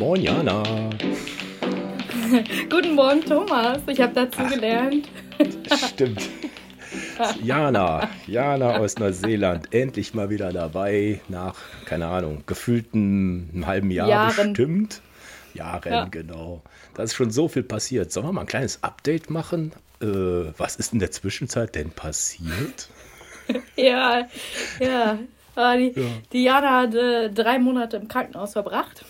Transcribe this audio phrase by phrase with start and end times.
[0.00, 0.62] Moin, Jana.
[2.70, 3.82] Guten Morgen, Thomas.
[3.86, 5.10] Ich habe dazu Ach, gelernt.
[5.92, 6.26] Stimmt.
[7.44, 14.08] Jana, Jana aus Neuseeland, endlich mal wieder dabei, nach, keine Ahnung, gefühlten einem halben Jahr
[14.08, 14.54] Jahren.
[14.54, 15.02] bestimmt.
[15.52, 16.04] Jahren, ja.
[16.06, 16.62] genau.
[16.94, 18.10] Da ist schon so viel passiert.
[18.10, 19.72] Sollen wir mal ein kleines Update machen?
[20.00, 20.06] Äh,
[20.56, 22.88] was ist in der Zwischenzeit denn passiert?
[23.76, 24.26] ja,
[24.78, 25.18] ja.
[25.56, 26.06] Ah, die, ja.
[26.32, 29.04] die Jana hat äh, drei Monate im Krankenhaus verbracht.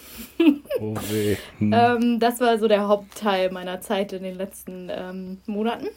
[0.80, 1.36] Oh weh.
[1.58, 1.72] Hm.
[1.74, 5.88] ähm, das war so der Hauptteil meiner Zeit in den letzten ähm, Monaten.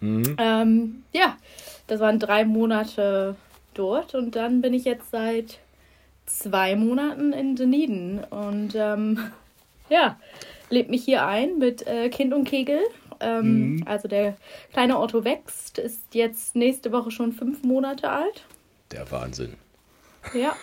[0.00, 0.36] Mhm.
[0.38, 1.36] Ähm, ja,
[1.86, 3.36] das waren drei Monate
[3.74, 5.58] dort und dann bin ich jetzt seit
[6.26, 9.18] zwei Monaten in Dunedin und ähm,
[9.88, 10.18] ja,
[10.70, 12.80] lebe mich hier ein mit äh, Kind und Kegel.
[13.20, 13.82] Ähm, mhm.
[13.86, 14.36] Also der
[14.72, 18.44] kleine Otto wächst, ist jetzt nächste Woche schon fünf Monate alt.
[18.90, 19.54] Der Wahnsinn.
[20.34, 20.56] Ja.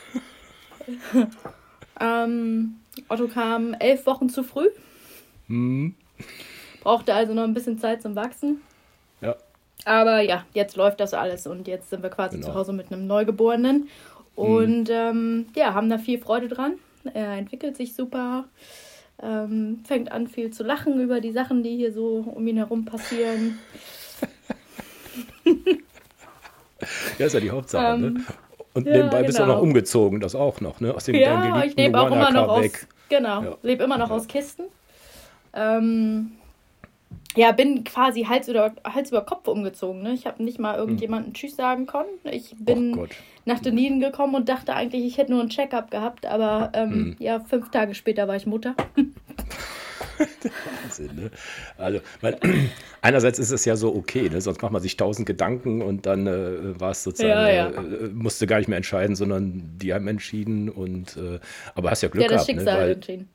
[2.02, 2.76] ähm,
[3.08, 4.70] Otto kam elf Wochen zu früh.
[5.48, 5.96] Mhm.
[6.82, 8.62] Brauchte also noch ein bisschen Zeit zum Wachsen.
[9.22, 9.36] Ja.
[9.86, 12.50] Aber ja, jetzt läuft das alles und jetzt sind wir quasi genau.
[12.50, 13.90] zu Hause mit einem Neugeborenen
[14.36, 14.96] und mhm.
[14.96, 16.74] ähm, ja, haben da viel Freude dran.
[17.14, 18.46] Er entwickelt sich super,
[19.22, 22.86] ähm, fängt an viel zu lachen über die Sachen, die hier so um ihn herum
[22.86, 23.60] passieren.
[27.18, 27.98] ja, ist ja die Hauptsache.
[27.98, 28.08] Ne?
[28.08, 28.24] Ähm, ne?
[28.80, 29.28] Und ja, nebenbei genau.
[29.28, 29.64] bist du auch noch genau.
[29.64, 30.96] umgezogen, das auch noch, ne?
[30.96, 32.74] Aus dem ja, ich lebe auch immer noch weg.
[32.74, 33.58] aus, genau, ja.
[33.62, 34.16] lebe immer noch ja.
[34.16, 34.64] aus Kisten.
[35.54, 36.32] Ähm,
[37.36, 40.02] ja, bin quasi Hals über, Hals über Kopf umgezogen.
[40.02, 40.14] Ne?
[40.14, 41.34] Ich habe nicht mal irgendjemanden hm.
[41.34, 42.10] Tschüss sagen können.
[42.24, 43.08] Ich bin
[43.46, 47.16] nach Dunedin gekommen und dachte eigentlich, ich hätte nur ein Check-up gehabt, aber ähm, hm.
[47.20, 48.76] ja, fünf Tage später war ich Mutter.
[50.20, 51.32] Wahnsinn, ne?
[51.78, 52.40] Also, weil,
[53.02, 54.42] einerseits ist es ja so okay, ne?
[54.42, 57.70] sonst macht man sich tausend Gedanken und dann äh, war es sozusagen, ja, ja.
[57.70, 61.40] Äh, musste gar nicht mehr entscheiden, sondern die haben entschieden und äh,
[61.76, 62.48] aber hast ja Glück ja, das gehabt.
[62.48, 62.62] Ne?
[62.62, 62.82] Schicksal ne?
[62.82, 63.30] weil, entschieden.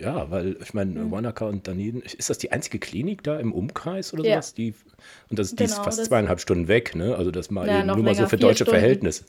[0.00, 1.10] Ja, weil ich meine, mhm.
[1.10, 4.36] Wanaka und Dunedin, ist das die einzige Klinik da im Umkreis oder ja.
[4.36, 4.54] sowas?
[4.54, 4.74] Die,
[5.28, 7.14] und das, die genau, ist fast zweieinhalb Stunden weg, ne?
[7.16, 8.80] Also das mal ja, eben, nur länger, mal so für deutsche Stunden.
[8.80, 9.24] Verhältnisse.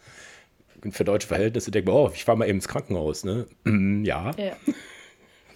[0.92, 3.46] Für deutsche Verhältnisse denke ich mir, oh, ich fahre mal eben ins Krankenhaus, ne?
[4.04, 4.32] ja.
[4.38, 4.56] ja.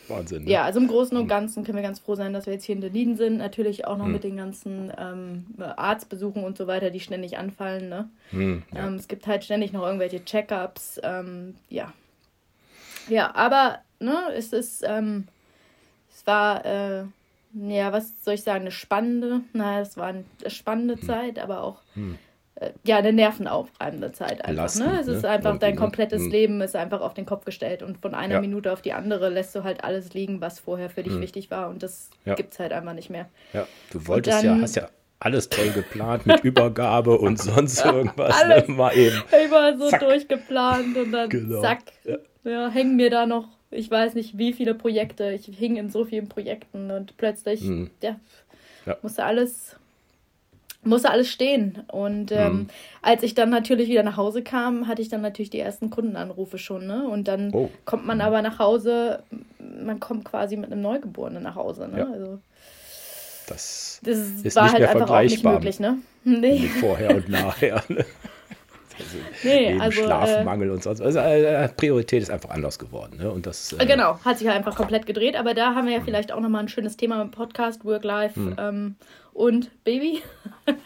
[0.10, 0.44] Wahnsinn.
[0.44, 0.52] Ne?
[0.52, 2.76] Ja, also im Großen und Ganzen können wir ganz froh sein, dass wir jetzt hier
[2.76, 3.38] in Dunedin sind.
[3.38, 4.12] Natürlich auch noch hm.
[4.12, 7.90] mit den ganzen ähm, Arztbesuchen und so weiter, die ständig anfallen.
[7.90, 8.10] Ne?
[8.32, 8.88] Hm, ja.
[8.88, 11.00] ähm, es gibt halt ständig noch irgendwelche Check-ups.
[11.04, 11.94] Ähm, ja.
[13.08, 15.28] Ja, aber ne, es ist, ähm,
[16.12, 17.04] es war, äh,
[17.54, 21.04] ja, was soll ich sagen, eine spannende, naja, es war eine spannende hm.
[21.04, 22.18] Zeit, aber auch hm.
[22.86, 24.48] Ja, eine nervenaufreibende Zeit einfach.
[24.48, 25.00] Belastend, ne?
[25.02, 25.30] Es ist ne?
[25.30, 26.30] einfach, dein komplettes ne?
[26.30, 28.42] Leben ist einfach auf den Kopf gestellt und von einer ja.
[28.42, 31.22] Minute auf die andere lässt du halt alles liegen, was vorher für dich hm.
[31.22, 32.36] wichtig war und das ja.
[32.36, 33.28] gibt es halt einfach nicht mehr.
[33.54, 34.88] Ja, du wolltest dann, ja, hast ja
[35.20, 38.30] alles toll geplant mit Übergabe und sonst irgendwas.
[38.46, 38.54] Ne?
[38.54, 39.24] Alles Mal eben.
[39.46, 40.02] Ich war so zack.
[40.02, 41.62] durchgeplant und dann genau.
[41.62, 42.18] zack, ja.
[42.44, 45.32] ja, hängen mir da noch ich weiß nicht, wie viele Projekte.
[45.32, 47.90] Ich hing in so vielen Projekten und plötzlich mhm.
[48.02, 48.20] ja,
[48.86, 48.98] ja.
[49.02, 49.76] musste alles
[50.86, 51.84] musste alles stehen.
[51.92, 52.68] Und ähm, mhm.
[53.02, 56.58] als ich dann natürlich wieder nach Hause kam, hatte ich dann natürlich die ersten Kundenanrufe
[56.58, 56.88] schon.
[56.88, 57.08] Ne?
[57.08, 57.70] Und dann oh.
[57.86, 59.24] kommt man aber nach Hause,
[59.60, 61.88] man kommt quasi mit einem Neugeborenen nach Hause.
[61.88, 62.00] Ne?
[62.00, 62.10] Ja.
[62.12, 62.40] Also,
[63.48, 65.80] das, das ist war halt einfach auch nicht möglich.
[65.80, 65.98] Ne?
[66.28, 66.68] Nee.
[66.80, 67.84] Vorher und nachher.
[67.88, 68.04] Ne?
[69.46, 71.02] Nee, also, Schlafmangel äh, und sonst.
[71.02, 73.18] Also äh, Priorität ist einfach anders geworden.
[73.18, 73.32] Ne?
[73.32, 75.36] Und das, äh, genau, hat sich ja einfach komplett gedreht.
[75.36, 76.06] Aber da haben wir ja mhm.
[76.06, 78.56] vielleicht auch nochmal ein schönes Thema im Podcast, Work-Life mhm.
[78.58, 78.96] ähm,
[79.34, 80.22] und Baby.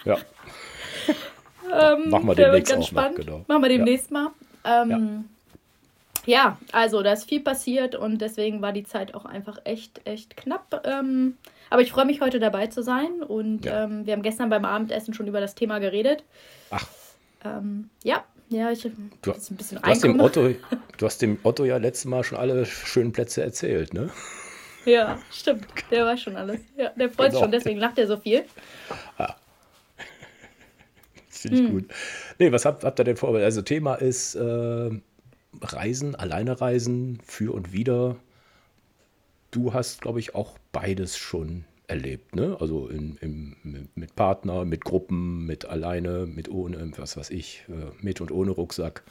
[0.03, 0.17] Ja.
[1.93, 3.17] ähm, Machen wir demnächst ganz auch spannend.
[3.19, 3.45] Noch, genau.
[3.47, 4.31] Machen wir demnächst ja.
[4.63, 4.83] mal.
[4.83, 5.25] Ähm,
[6.25, 6.33] ja.
[6.33, 6.57] ja.
[6.71, 10.85] also da ist viel passiert und deswegen war die Zeit auch einfach echt, echt knapp.
[10.85, 11.37] Ähm,
[11.69, 13.83] aber ich freue mich heute dabei zu sein und ja.
[13.83, 16.23] ähm, wir haben gestern beim Abendessen schon über das Thema geredet.
[16.71, 16.85] Ach,
[17.45, 19.11] ähm, ja, ja, ich du, ein
[19.55, 20.49] bisschen du hast, dem Otto,
[20.97, 24.09] du hast dem Otto ja letztes Mal schon alle schönen Plätze erzählt, ne?
[24.85, 25.67] Ja, stimmt.
[25.91, 26.59] Der weiß schon alles.
[26.75, 27.41] Ja, der freut sich genau.
[27.41, 28.43] schon, deswegen lacht er so viel.
[29.17, 29.35] Ah.
[31.29, 31.71] Finde ich hm.
[31.71, 31.85] gut.
[32.39, 33.35] Nee, was habt, habt ihr denn vor?
[33.35, 34.89] Also Thema ist äh,
[35.61, 38.15] Reisen, alleine reisen, für und wieder.
[39.51, 42.57] Du hast, glaube ich, auch beides schon erlebt, ne?
[42.59, 47.91] Also in, im, mit Partner, mit Gruppen, mit alleine, mit ohne, was weiß ich, äh,
[48.01, 49.03] mit und ohne Rucksack.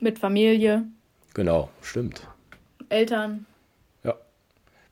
[0.00, 0.84] Mit Familie.
[1.34, 2.26] Genau, stimmt.
[2.88, 3.46] Eltern.
[4.04, 4.14] Ja.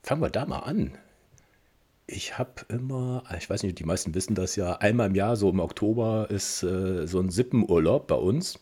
[0.03, 0.91] Fangen wir da mal an.
[2.05, 5.49] Ich habe immer, ich weiß nicht, die meisten wissen das ja, einmal im Jahr, so
[5.49, 8.59] im Oktober, ist äh, so ein Sippenurlaub bei uns.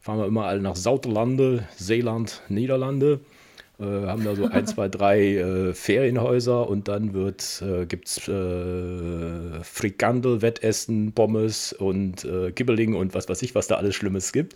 [0.00, 3.20] Fahren wir immer alle nach Sauterlande, Seeland, Niederlande.
[3.78, 9.62] Äh, haben da so ein, zwei, drei äh, Ferienhäuser und dann äh, gibt es äh,
[9.62, 14.54] Frikandel, Wettessen, Pommes und äh, Gibbeling und was weiß ich, was da alles Schlimmes gibt.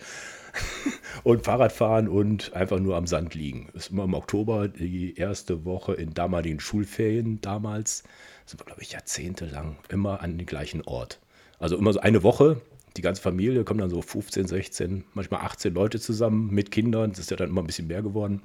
[1.23, 3.69] und Fahrrad fahren und einfach nur am Sand liegen.
[3.73, 8.03] Das ist immer im Oktober die erste Woche in damaligen Schulferien damals.
[8.47, 11.21] Das war, glaube ich, jahrzehntelang immer an den gleichen Ort.
[11.59, 12.61] Also immer so eine Woche.
[12.97, 17.11] Die ganze Familie kommen dann so 15, 16, manchmal 18 Leute zusammen mit Kindern.
[17.11, 18.43] Das ist ja dann immer ein bisschen mehr geworden.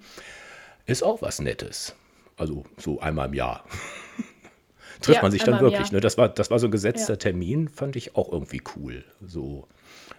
[0.85, 1.95] Ist auch was Nettes.
[2.37, 3.63] Also so einmal im Jahr.
[5.01, 5.91] Trifft ja, man sich dann wirklich.
[5.91, 5.99] Ne?
[5.99, 7.17] Das, war, das war so ein gesetzter ja.
[7.17, 9.03] Termin, fand ich auch irgendwie cool.
[9.25, 9.67] So.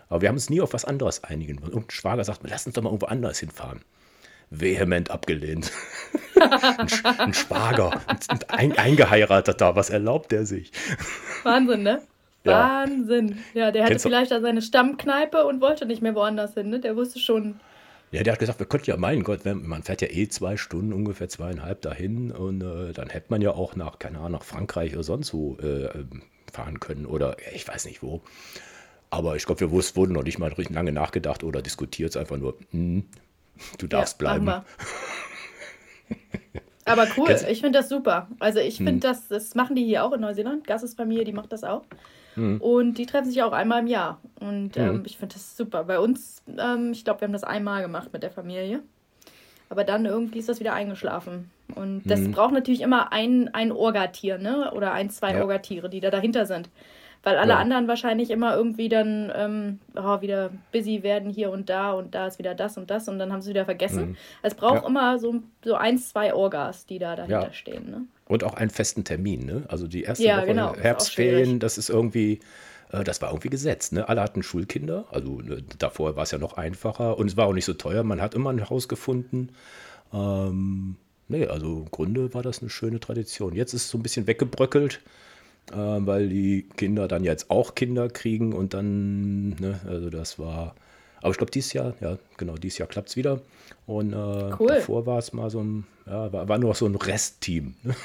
[0.08, 1.58] Aber wir haben uns nie auf was anderes einigen.
[1.58, 3.80] Und Schwager sagt, lass uns doch mal irgendwo anders hinfahren.
[4.50, 5.72] Vehement abgelehnt.
[6.40, 6.88] ein,
[7.19, 8.00] ein Schwager,
[8.48, 10.70] ein, eingeheirateter, was erlaubt der sich?
[11.42, 12.02] Wahnsinn, ne?
[12.44, 12.84] Ja.
[12.84, 13.38] Wahnsinn.
[13.54, 16.78] Ja, der hatte Kennst vielleicht da seine Stammkneipe und wollte nicht mehr woanders hin, ne?
[16.78, 17.58] Der wusste schon,
[18.12, 20.56] ja, der hat gesagt, wir könnten ja, mein Gott, wenn, man fährt ja eh zwei
[20.56, 24.44] Stunden, ungefähr zweieinhalb dahin und äh, dann hätte man ja auch nach, keine Ahnung, nach
[24.44, 25.88] Frankreich oder sonst wo äh,
[26.53, 28.23] fahren können oder ich weiß nicht wo.
[29.11, 32.37] Aber ich glaube, wir wurden noch nicht mal richtig lange nachgedacht oder diskutiert, es einfach
[32.37, 33.05] nur, hm,
[33.79, 34.47] du darfst ja, bleiben.
[36.85, 38.29] Aber cool, ich finde das super.
[38.38, 39.00] Also ich finde hm.
[39.00, 40.67] das, das machen die hier auch in Neuseeland.
[40.67, 41.82] Gasses Familie, die macht das auch.
[42.36, 42.60] Mhm.
[42.60, 44.20] Und die treffen sich auch einmal im Jahr.
[44.40, 45.02] Und ähm, mhm.
[45.06, 45.84] ich finde das super.
[45.84, 48.82] Bei uns, ähm, ich glaube, wir haben das einmal gemacht mit der Familie.
[49.68, 51.50] Aber dann irgendwie ist das wieder eingeschlafen.
[51.74, 52.32] Und das mhm.
[52.32, 54.72] braucht natürlich immer ein, ein Orgatier, ne?
[54.72, 55.40] Oder ein, zwei ja.
[55.40, 56.70] Orgatiere, die da dahinter sind.
[57.26, 57.58] Weil alle ja.
[57.58, 62.28] anderen wahrscheinlich immer irgendwie dann ähm, oh, wieder busy werden hier und da und da
[62.28, 64.11] ist wieder das und das und dann haben sie wieder vergessen.
[64.11, 64.17] Mhm.
[64.43, 64.88] Es braucht ja.
[64.88, 67.90] immer so, so eins, zwei Orgas, die da dahinter stehen.
[67.90, 68.02] Ne?
[68.28, 69.64] Und auch einen festen Termin, ne?
[69.67, 72.38] Also die erste ja, Woche genau, Herbstferien, das ist irgendwie,
[72.93, 74.08] äh, das war irgendwie gesetzt, ne?
[74.08, 77.55] Alle hatten Schulkinder, also ne, davor war es ja noch einfacher und es war auch
[77.55, 79.49] nicht so teuer, man hat immer ein Haus gefunden.
[80.12, 80.94] Ähm,
[81.26, 83.52] nee, also im Grunde war das eine schöne Tradition.
[83.52, 85.00] Jetzt ist es so ein bisschen weggebröckelt,
[85.72, 90.74] äh, weil die Kinder dann jetzt auch Kinder kriegen und dann, ne, also das war
[91.26, 93.40] aber ich glaube, dieses Jahr, ja, genau, dieses Jahr klappt es wieder.
[93.86, 94.16] Und äh,
[94.60, 94.68] cool.
[94.68, 97.74] davor war es mal so ein, ja, war, war nur so ein Restteam.
[97.82, 97.94] Ne?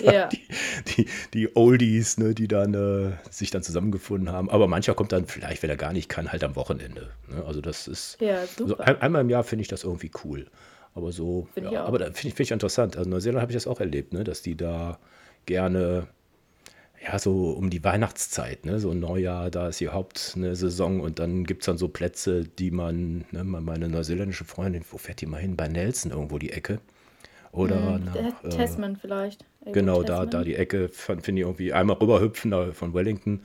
[0.00, 0.26] Ja.
[0.26, 0.42] Die,
[0.88, 4.50] die, die, Oldies, ne, die dann äh, sich dann zusammengefunden haben.
[4.50, 7.10] Aber mancher kommt dann vielleicht, wenn er gar nicht kann, halt am Wochenende.
[7.28, 7.44] Ne?
[7.46, 8.38] Also das ist ja.
[8.58, 10.48] Also ein, einmal im Jahr finde ich das irgendwie cool.
[10.96, 12.96] Aber so, ja, aber finde ich, find ich interessant.
[12.96, 14.98] Also in Neuseeland habe ich das auch erlebt, ne, dass die da
[15.46, 16.08] gerne
[17.04, 18.80] ja, so um die Weihnachtszeit, ne?
[18.80, 23.24] so Neujahr, da ist die Hauptsaison und dann gibt es dann so Plätze, die man,
[23.30, 25.56] ne, meine neuseeländische Freundin, wo fährt die mal hin?
[25.56, 26.80] Bei Nelson irgendwo die Ecke.
[27.52, 29.44] Oder mhm, nach, äh, Tasman vielleicht.
[29.64, 33.42] Genau, da, da die Ecke finde ich irgendwie einmal rüberhüpfen da von Wellington.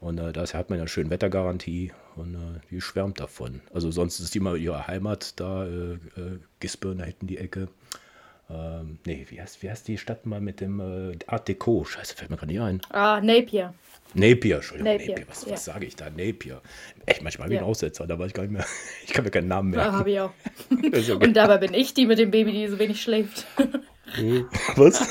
[0.00, 3.60] Und äh, da hat man ja schön Wettergarantie und äh, die schwärmt davon.
[3.72, 7.68] Also sonst ist die mal ihre Heimat da, äh, äh Gisborne, da hinten die Ecke.
[8.48, 11.84] Ähm, nee, wie heißt, wie heißt die Stadt mal mit dem äh, Art Deco?
[11.84, 12.80] Scheiße, fällt mir gerade nicht ein.
[12.90, 13.74] Ah, Napier.
[14.14, 15.10] Napier, Entschuldigung, Napier.
[15.10, 15.26] Napier.
[15.28, 15.52] Was, ja.
[15.52, 16.10] was sage ich da?
[16.10, 16.62] Napier.
[17.06, 17.62] Echt, manchmal habe ich ja.
[17.62, 18.64] einen Aussetzer, da weiß ich gar nicht mehr.
[19.04, 19.92] Ich kann mir keinen Namen merken.
[19.92, 20.32] Ja, habe ich auch.
[21.20, 23.46] Und dabei bin ich die mit dem Baby, die so wenig schläft.
[24.76, 25.00] was?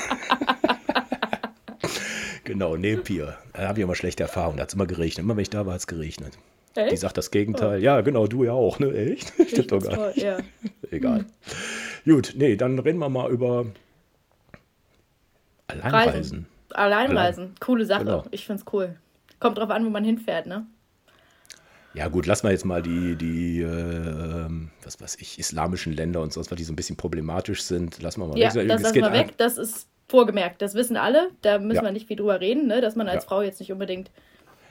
[2.44, 3.36] genau, Napier.
[3.52, 4.56] Da habe ich immer schlechte Erfahrungen.
[4.56, 5.18] Da hat es immer geregnet.
[5.18, 6.32] Immer wenn ich da war, hat es geregnet.
[6.74, 6.92] Echt?
[6.92, 7.80] Die sagt das Gegenteil.
[7.80, 7.82] Oh.
[7.82, 8.92] Ja, genau, du ja auch, ne?
[8.92, 9.32] Echt?
[9.48, 10.18] Stimmt doch gar nicht.
[10.18, 10.38] Ja.
[10.90, 11.20] Egal.
[11.20, 11.26] Hm.
[12.06, 13.66] Gut, nee, dann reden wir mal über
[15.66, 16.12] Alleinreisen.
[16.12, 16.46] Reisen.
[16.72, 17.54] Alleinreisen, Allein.
[17.60, 18.04] coole Sache.
[18.04, 18.24] Genau.
[18.30, 18.96] Ich find's cool.
[19.40, 20.66] Kommt drauf an, wo man hinfährt, ne?
[21.94, 24.48] Ja gut, lassen wir jetzt mal die, die äh,
[24.84, 28.20] was weiß ich, islamischen Länder und sonst was, die so ein bisschen problematisch sind, lassen
[28.20, 28.68] wir mal ja, weg.
[28.68, 31.82] Das lassen wir weg, das ist vorgemerkt, das wissen alle, da müssen ja.
[31.82, 32.80] wir nicht viel drüber reden, ne?
[32.82, 33.28] dass man als ja.
[33.28, 34.10] Frau jetzt nicht unbedingt...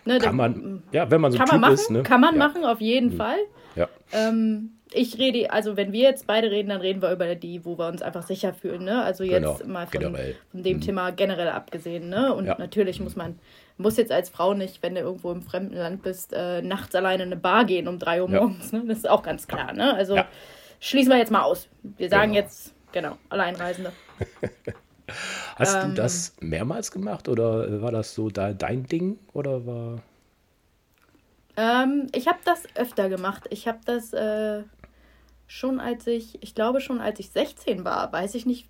[0.05, 1.89] Ne, kann man, ja, wenn man so kann typ man machen, ist.
[1.89, 2.03] Ne?
[2.03, 3.17] Kann man machen, auf jeden mhm.
[3.17, 3.39] Fall.
[3.75, 3.89] Ja.
[4.11, 7.77] Ähm, ich rede, also wenn wir jetzt beide reden, dann reden wir über die, wo
[7.77, 9.03] wir uns einfach sicher fühlen, ne?
[9.03, 10.81] Also jetzt genau, mal von, von dem mhm.
[10.81, 12.33] Thema generell abgesehen, ne?
[12.33, 12.55] Und ja.
[12.57, 13.39] natürlich muss man,
[13.77, 17.23] muss jetzt als Frau nicht, wenn du irgendwo im fremden Land bist, äh, nachts alleine
[17.23, 18.39] in eine Bar gehen um drei Uhr ja.
[18.39, 18.83] morgens, ne?
[18.87, 19.93] Das ist auch ganz klar, ne?
[19.93, 20.27] Also ja.
[20.79, 21.67] schließen wir jetzt mal aus.
[21.81, 22.43] Wir sagen genau.
[22.43, 23.91] jetzt, genau, Alleinreisende.
[25.55, 30.01] Hast ähm, du das mehrmals gemacht oder war das so da, dein Ding oder war.
[31.57, 33.45] Ähm, ich habe das öfter gemacht.
[33.49, 34.63] Ich habe das äh,
[35.47, 38.67] schon als ich, ich glaube schon als ich 16 war, weiß ich nicht,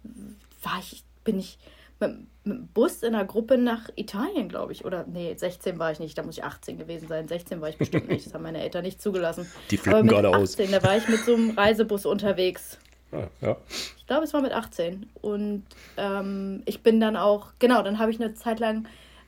[0.62, 1.58] war ich, bin ich
[2.00, 2.12] mit,
[2.44, 4.86] mit dem Bus in einer Gruppe nach Italien, glaube ich.
[4.86, 7.28] Oder nee, 16 war ich nicht, da muss ich 18 gewesen sein.
[7.28, 9.50] 16 war ich bestimmt nicht, das haben meine Eltern nicht zugelassen.
[9.72, 10.56] Die flippen gerade aus.
[10.56, 12.78] Da war ich mit so einem Reisebus unterwegs.
[13.12, 13.58] Ah, ja.
[13.98, 15.10] Ich glaube, es war mit 18.
[15.22, 15.64] Und
[15.98, 18.88] ähm, ich bin dann auch, genau, dann habe ich eine Zeit lang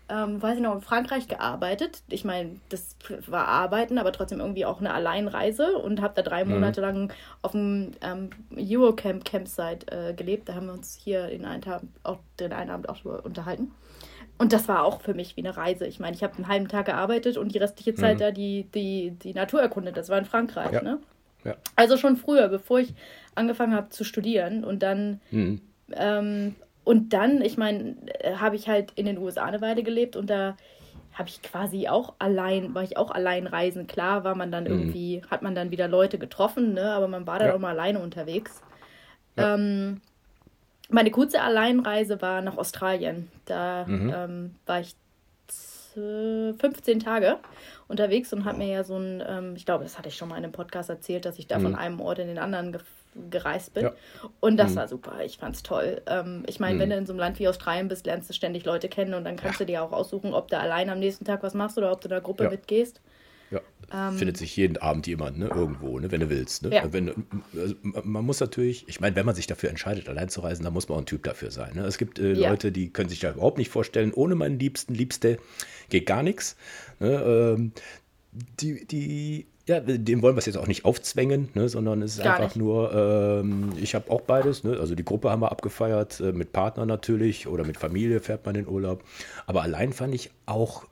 [0.09, 2.01] ähm, weiß ich noch, in Frankreich gearbeitet.
[2.09, 2.95] Ich meine, das
[3.27, 6.51] war Arbeiten, aber trotzdem irgendwie auch eine Alleinreise und habe da drei mhm.
[6.51, 10.47] Monate lang auf dem ähm, Eurocamp Campsite äh, gelebt.
[10.47, 13.71] Da haben wir uns hier den einen, Tag, auch, den einen Abend auch unterhalten.
[14.37, 15.87] Und das war auch für mich wie eine Reise.
[15.87, 18.19] Ich meine, ich habe einen halben Tag gearbeitet und die restliche Zeit mhm.
[18.19, 19.97] da die, die, die Natur erkundet.
[19.97, 20.81] Das war in Frankreich, ja.
[20.81, 20.99] ne?
[21.43, 21.55] Ja.
[21.75, 22.93] Also schon früher, bevor ich
[23.35, 25.61] angefangen habe zu studieren und dann mhm.
[25.93, 26.55] ähm,
[26.87, 30.29] und dann, ich meine, äh, habe ich halt in den USA eine Weile gelebt und
[30.29, 30.55] da
[31.13, 33.87] habe ich quasi auch allein, war ich auch allein reisen.
[33.87, 34.69] Klar war man dann mhm.
[34.69, 36.91] irgendwie, hat man dann wieder Leute getroffen, ne?
[36.91, 37.55] aber man war dann ja.
[37.55, 38.61] auch mal alleine unterwegs.
[39.35, 39.55] Ja.
[39.55, 39.99] Ähm,
[40.89, 43.27] meine kurze Alleinreise war nach Australien.
[43.43, 44.13] Da mhm.
[44.15, 44.95] ähm, war ich
[45.93, 47.37] 15 Tage
[47.89, 50.37] unterwegs und habe mir ja so ein, ähm, ich glaube, das hatte ich schon mal
[50.37, 51.63] in einem Podcast erzählt, dass ich da mhm.
[51.63, 52.81] von einem Ort in den anderen ge
[53.29, 53.83] gereist bin.
[53.83, 53.93] Ja.
[54.39, 54.75] Und das mhm.
[54.75, 55.19] war super.
[55.25, 56.01] Ich fand es toll.
[56.07, 56.79] Ähm, ich meine, mhm.
[56.79, 59.23] wenn du in so einem Land wie Australien bist, lernst du ständig Leute kennen und
[59.23, 59.65] dann kannst ja.
[59.65, 62.07] du dir auch aussuchen, ob du allein am nächsten Tag was machst oder ob du
[62.07, 62.49] in einer Gruppe ja.
[62.49, 63.01] mitgehst.
[63.49, 63.61] Ja.
[63.93, 65.47] Ähm, Findet sich jeden Abend jemand, ne?
[65.47, 66.11] Irgendwo, ne?
[66.11, 66.63] wenn du willst.
[66.63, 66.75] Ne?
[66.75, 66.91] Ja.
[66.91, 67.13] Wenn,
[67.55, 70.73] also man muss natürlich, ich meine, wenn man sich dafür entscheidet, allein zu reisen, dann
[70.73, 71.75] muss man auch ein Typ dafür sein.
[71.75, 71.85] Ne?
[71.85, 72.49] Es gibt äh, ja.
[72.49, 75.37] Leute, die können sich da überhaupt nicht vorstellen, ohne meinen Liebsten, Liebste
[75.89, 76.57] geht gar nichts.
[76.99, 77.55] Ne?
[77.55, 77.71] Ähm,
[78.59, 82.23] die, die, ja, dem wollen wir es jetzt auch nicht aufzwängen, ne, sondern es ist
[82.23, 82.63] Gar einfach nicht.
[82.63, 86.53] nur, ähm, ich habe auch beides, ne, also die Gruppe haben wir abgefeiert, äh, mit
[86.53, 89.03] Partnern natürlich oder mit Familie fährt man in Urlaub.
[89.45, 90.85] Aber allein fand ich auch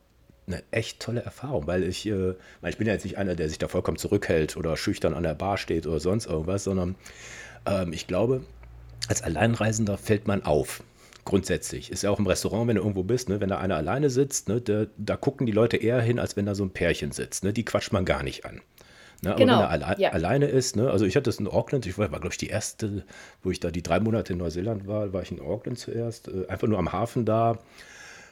[0.48, 2.34] eine echt tolle Erfahrung, weil ich, äh,
[2.67, 5.36] ich bin ja jetzt nicht einer, der sich da vollkommen zurückhält oder schüchtern an der
[5.36, 6.96] Bar steht oder sonst irgendwas, sondern
[7.65, 8.41] ähm, ich glaube,
[9.08, 10.84] als Alleinreisender fällt man auf.
[11.25, 11.91] Grundsätzlich.
[11.91, 14.48] Ist ja auch im Restaurant, wenn du irgendwo bist, ne, wenn da einer alleine sitzt,
[14.48, 17.44] ne, da, da, gucken die Leute eher hin, als wenn da so ein Pärchen sitzt.
[17.44, 18.62] Ne, die quatscht man gar nicht an.
[19.24, 19.53] Ne, aber genau.
[19.53, 20.12] wenn er alle, ja.
[20.12, 22.48] alleine ist, ne, also ich hatte das in Auckland, ich war, war glaube ich, die
[22.48, 23.05] erste,
[23.41, 26.48] wo ich da die drei Monate in Neuseeland war, war ich in Auckland zuerst, äh,
[26.48, 27.58] einfach nur am Hafen da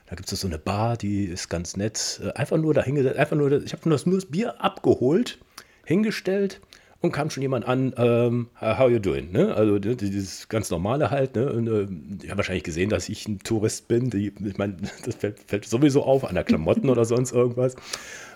[0.06, 2.22] da gibt es so eine Bar, die ist ganz nett.
[2.24, 5.40] Äh, einfach nur da hingesetzt, einfach nur, ich habe nur das, nur das Bier abgeholt,
[5.86, 6.62] hingestellt
[7.03, 9.29] und kam schon jemand an, ähm, how you doing?
[9.33, 9.53] Ne?
[9.53, 11.36] Also dieses ganz normale halt.
[11.36, 11.51] Ne?
[11.51, 14.10] Und, äh, die haben wahrscheinlich gesehen, dass ich ein Tourist bin.
[14.10, 17.75] Die, ich meine, das fällt, fällt, sowieso auf, an der Klamotten oder sonst irgendwas.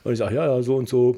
[0.03, 1.17] Und ich sage, ja, ja, so und so.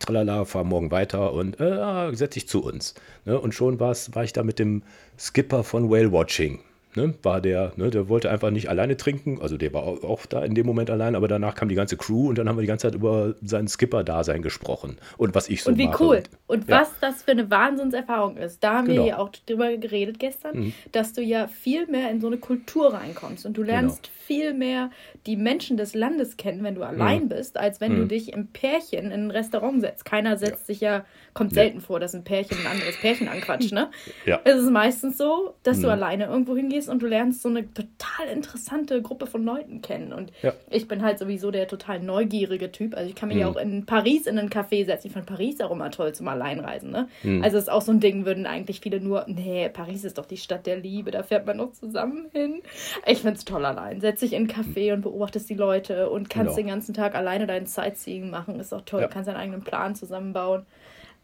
[0.00, 2.94] Tralala, fahr morgen weiter und äh, setz dich zu uns.
[3.26, 3.38] Ne?
[3.38, 4.82] Und schon war ich da mit dem
[5.18, 6.60] Skipper von Whale Watching
[6.98, 9.40] ne, war der, ne, der wollte einfach nicht alleine trinken.
[9.40, 12.28] Also der war auch da in dem Moment allein, aber danach kam die ganze Crew
[12.28, 15.70] und dann haben wir die ganze Zeit über sein Skipper-Dasein gesprochen und was ich so
[15.70, 16.04] Und wie mache.
[16.04, 16.22] cool.
[16.46, 16.80] Und, und ja.
[16.80, 18.62] was das für eine Wahnsinnserfahrung ist.
[18.62, 19.02] Da haben genau.
[19.02, 20.72] wir ja auch drüber geredet gestern, mhm.
[20.92, 24.14] dass du ja viel mehr in so eine Kultur reinkommst und du lernst genau.
[24.26, 24.90] viel mehr
[25.26, 27.28] die Menschen des Landes kennen, wenn du allein mhm.
[27.28, 27.96] bist, als wenn mhm.
[27.96, 30.04] du dich im Pärchen in ein Restaurant setzt.
[30.04, 30.66] Keiner setzt ja.
[30.66, 31.04] sich ja,
[31.38, 33.90] kommt selten vor, dass ein Pärchen ein anderes Pärchen anquatscht, ne?
[34.26, 34.40] Ja.
[34.44, 35.92] Es ist meistens so, dass du mhm.
[35.92, 40.12] alleine irgendwo hingehst und du lernst so eine total interessante Gruppe von Leuten kennen.
[40.12, 40.52] Und ja.
[40.68, 42.96] ich bin halt sowieso der total neugierige Typ.
[42.96, 43.44] Also ich kann mich mhm.
[43.44, 45.06] auch in Paris in einen Café setzen.
[45.06, 46.90] Ich fand Paris auch immer toll zum Alleinreisen.
[46.90, 47.08] Ne?
[47.22, 47.42] Mhm.
[47.44, 50.36] Also ist auch so ein Ding, würden eigentlich viele nur, nee, Paris ist doch die
[50.36, 52.62] Stadt der Liebe, da fährt man noch zusammen hin.
[53.06, 54.00] Ich finde es toll allein.
[54.00, 56.66] Setz dich in einen Café und beobachtest die Leute und kannst genau.
[56.66, 58.58] den ganzen Tag alleine dein Sightseeing machen.
[58.58, 59.02] Ist auch toll.
[59.02, 59.08] Ja.
[59.08, 60.66] Kannst deinen eigenen Plan zusammenbauen.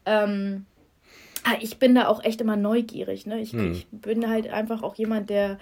[0.05, 0.65] Ähm,
[1.45, 3.27] Ah, ich bin da auch echt immer neugierig.
[3.27, 3.39] Ne?
[3.39, 3.71] Ich, hm.
[3.71, 5.59] ich bin halt einfach auch jemand, der.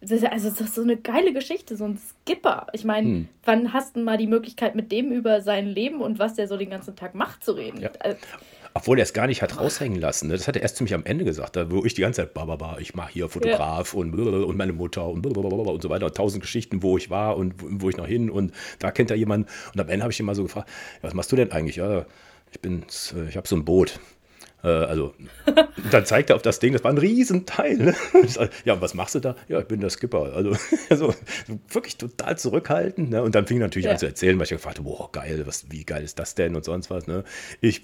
[0.00, 2.68] also, das ist so eine geile Geschichte, so ein Skipper.
[2.72, 3.28] Ich meine, hm.
[3.44, 6.56] wann hast du mal die Möglichkeit, mit dem über sein Leben und was der so
[6.56, 7.82] den ganzen Tag macht zu reden?
[7.82, 7.90] Ja.
[7.98, 8.16] Also,
[8.72, 10.28] obwohl er es gar nicht hat raushängen lassen.
[10.28, 10.34] Ne?
[10.34, 12.94] Das hat er erst ziemlich am Ende gesagt, wo ich die ganze Zeit, bababa, ich
[12.94, 14.00] mache hier Fotograf ja.
[14.00, 16.06] und, und meine Mutter und, und so weiter.
[16.06, 19.16] Und tausend Geschichten, wo ich war und wo ich noch hin und da kennt er
[19.16, 19.48] jemanden.
[19.72, 20.68] Und am Ende habe ich ihn mal so gefragt,
[21.00, 21.76] was machst du denn eigentlich?
[21.76, 22.04] Ja,
[22.56, 22.84] ich bin,
[23.28, 24.00] ich habe so ein Boot.
[24.64, 25.14] Äh, also,
[25.90, 27.76] dann zeigt er auf das Ding, das war ein Riesenteil.
[27.76, 27.94] Ne?
[28.64, 29.36] ja, was machst du da?
[29.46, 30.32] Ja, ich bin der Skipper.
[30.34, 30.56] Also,
[30.88, 31.14] also
[31.68, 33.10] wirklich total zurückhaltend.
[33.10, 33.22] Ne?
[33.22, 33.92] Und dann fing er natürlich ja.
[33.92, 36.56] an zu erzählen, weil ich gefragt habe, boah, geil, was, wie geil ist das denn
[36.56, 37.06] und sonst was.
[37.06, 37.24] Ne?
[37.60, 37.82] Ich,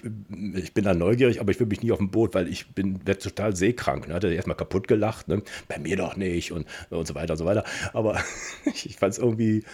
[0.55, 3.05] ich bin da neugierig, aber ich will mich nie auf dem Boot, weil ich bin
[3.05, 4.09] total seekrank.
[4.09, 4.15] Ne?
[4.15, 5.43] Hat er erstmal kaputt gelacht, ne?
[5.69, 7.65] bei mir doch nicht und, und so weiter und so weiter.
[7.93, 8.19] Aber
[8.65, 9.65] ich fand es irgendwie,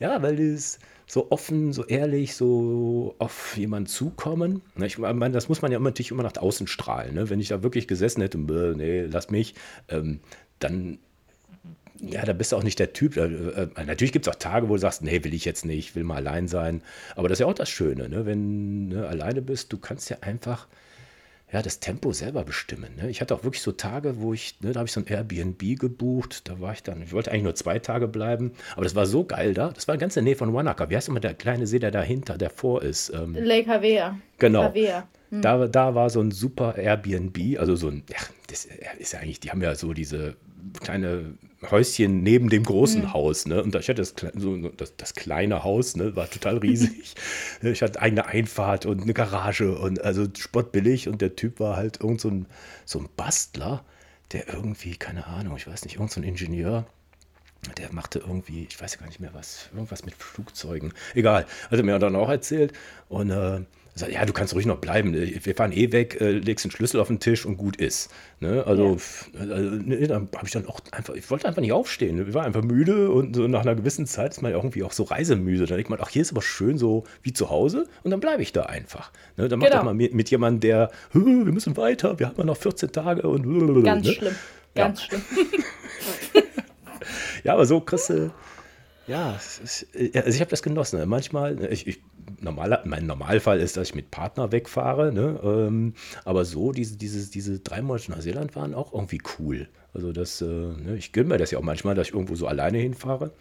[0.00, 0.78] ja, weil das
[1.08, 4.62] so offen, so ehrlich, so auf jemanden zukommen.
[4.84, 7.14] Ich meine, das muss man ja immer, natürlich immer nach außen strahlen.
[7.14, 7.30] Ne?
[7.30, 9.54] Wenn ich da wirklich gesessen hätte, nee, lass mich,
[9.88, 10.20] ähm,
[10.58, 10.98] dann
[12.00, 13.16] ja, da bist du auch nicht der Typ.
[13.16, 15.96] Äh, äh, natürlich gibt es auch Tage, wo du sagst, nee, will ich jetzt nicht,
[15.96, 16.82] will mal allein sein.
[17.16, 18.26] Aber das ist ja auch das Schöne, ne?
[18.26, 20.68] wenn du ne, alleine bist, du kannst ja einfach
[21.50, 22.94] ja, das Tempo selber bestimmen.
[22.96, 23.08] Ne?
[23.08, 25.78] Ich hatte auch wirklich so Tage, wo ich, ne, da habe ich so ein Airbnb
[25.78, 29.06] gebucht, da war ich dann, ich wollte eigentlich nur zwei Tage bleiben, aber das war
[29.06, 29.70] so geil da.
[29.70, 30.90] Das war ganz in der Nähe von Wanaka.
[30.90, 33.10] Wie heißt immer der kleine See, der dahinter, der vor ist?
[33.14, 34.18] Ähm, Lake Havea.
[34.38, 34.64] Genau.
[34.64, 35.08] Havea.
[35.30, 35.42] Hm.
[35.42, 38.66] Da, da war so ein super Airbnb, also so ein, ja, das
[38.98, 40.36] ist ja eigentlich, die haben ja so diese
[40.80, 41.34] kleine
[41.70, 43.12] Häuschen neben dem großen mhm.
[43.12, 43.46] Haus.
[43.46, 43.62] Ne?
[43.62, 46.14] Und ich hatte das, so, das, das, kleine Haus, ne?
[46.14, 47.14] war total riesig.
[47.62, 51.08] ich hatte eigene Einfahrt und eine Garage und also spottbillig.
[51.08, 52.46] Und der Typ war halt irgend so ein,
[52.84, 53.84] so ein Bastler,
[54.32, 56.86] der irgendwie, keine Ahnung, ich weiß nicht, irgend so ein Ingenieur.
[57.76, 60.92] Der machte irgendwie, ich weiß gar nicht mehr was, irgendwas mit Flugzeugen.
[61.14, 62.72] Egal, hat er mir dann auch erzählt.
[63.08, 63.62] Und äh,
[63.98, 65.12] Sagt, ja, du kannst ruhig noch bleiben.
[65.14, 68.10] Wir fahren eh weg, äh, legst den Schlüssel auf den Tisch und gut ist.
[68.40, 68.64] Ne?
[68.66, 68.96] Also,
[69.34, 69.40] ja.
[69.40, 72.28] also nee, dann habe ich dann auch einfach, ich wollte einfach nicht aufstehen.
[72.28, 74.92] Ich war einfach müde und so nach einer gewissen Zeit ist man ja irgendwie auch
[74.92, 75.66] so reisemüde.
[75.66, 78.42] Dann denkt man, ach, hier ist aber schön so wie zu Hause und dann bleibe
[78.42, 79.12] ich da einfach.
[79.36, 79.48] Ne?
[79.48, 79.84] Dann macht genau.
[79.84, 83.44] mal mit, mit jemandem, der, wir müssen weiter, wir haben ja noch 14 Tage und.
[83.84, 84.12] Ganz ne?
[84.12, 84.34] schlimm.
[84.74, 85.06] Ganz ja.
[85.06, 85.22] schlimm.
[87.44, 88.30] ja, aber so kriegst du.
[89.06, 91.08] Ja, also ich habe das genossen.
[91.08, 92.00] Manchmal, ich, ich
[92.40, 95.40] normaler, mein Normalfall ist, dass ich mit Partner wegfahre, ne?
[95.42, 99.68] Ähm, aber so, diese, diese, diese drei Monate Neuseeland waren auch irgendwie cool.
[99.94, 100.96] Also das, äh, ne?
[100.96, 103.32] ich gönne mir das ja auch manchmal, dass ich irgendwo so alleine hinfahre,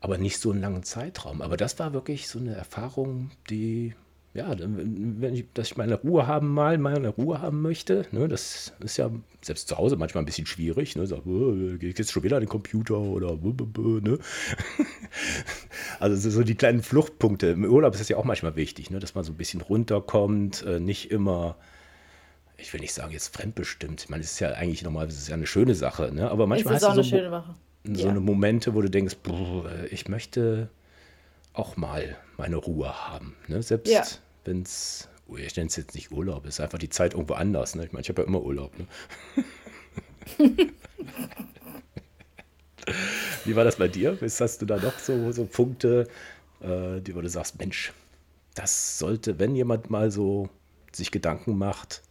[0.00, 1.42] aber nicht so einen langen Zeitraum.
[1.42, 3.94] Aber das war wirklich so eine Erfahrung, die
[4.34, 8.72] ja, wenn ich, dass ich meine Ruhe haben mal, meine Ruhe haben möchte, ne, das
[8.80, 9.10] ist ja
[9.42, 10.96] selbst zu Hause manchmal ein bisschen schwierig.
[10.96, 14.18] Ne, sag, oh, gehe ich jetzt schon wieder an den Computer oder ne?
[16.00, 17.48] Also so die kleinen Fluchtpunkte.
[17.48, 20.64] Im Urlaub ist das ja auch manchmal wichtig, ne, dass man so ein bisschen runterkommt,
[20.64, 21.56] äh, nicht immer
[22.56, 24.04] ich will nicht sagen, jetzt fremdbestimmt.
[24.04, 26.30] Ich meine, es ist ja eigentlich nochmal, es ist ja eine schöne Sache, ne?
[26.30, 28.08] Aber manchmal hast du so, so ja.
[28.08, 30.68] eine Momente, wo du denkst, boah, ich möchte
[31.52, 33.36] auch mal meine Ruhe haben.
[33.48, 33.62] Ne?
[33.62, 34.02] Selbst ja.
[34.44, 37.74] wenn es, oh, ich nenne es jetzt nicht Urlaub, ist einfach die Zeit irgendwo anders.
[37.74, 37.84] Ne?
[37.84, 38.72] Ich meine, ich habe ja immer Urlaub.
[38.78, 38.86] Ne?
[43.44, 44.18] Wie war das bei dir?
[44.20, 46.08] Hast du da noch so, so Punkte,
[46.60, 47.92] äh, die, wo du sagst, Mensch,
[48.54, 50.48] das sollte, wenn jemand mal so
[50.92, 52.02] sich Gedanken macht.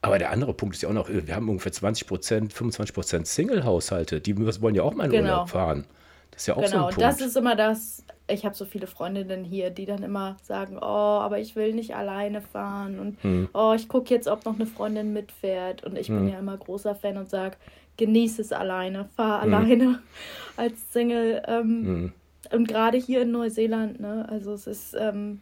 [0.00, 3.26] Aber der andere Punkt ist ja auch noch, wir haben ungefähr 20 Prozent, 25 Prozent
[3.26, 5.30] Single-Haushalte, die wollen ja auch mal in genau.
[5.30, 5.86] Urlaub fahren.
[6.32, 6.96] Das ist ja auch genau, so ein Punkt.
[6.96, 10.78] Genau, das ist immer das, ich habe so viele Freundinnen hier, die dann immer sagen,
[10.78, 13.48] oh, aber ich will nicht alleine fahren und hm.
[13.52, 15.84] oh, ich gucke jetzt, ob noch eine Freundin mitfährt.
[15.84, 16.18] Und ich hm.
[16.18, 17.56] bin ja immer großer Fan und sage,
[17.98, 19.54] genieße es alleine, fahr hm.
[19.54, 20.02] alleine
[20.56, 21.42] als Single.
[21.46, 22.12] Ähm, hm.
[22.50, 25.40] und gerade hier in Neuseeland, ne, also es ist, ähm,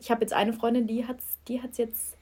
[0.00, 2.16] ich habe jetzt eine Freundin, die hat es die hat's jetzt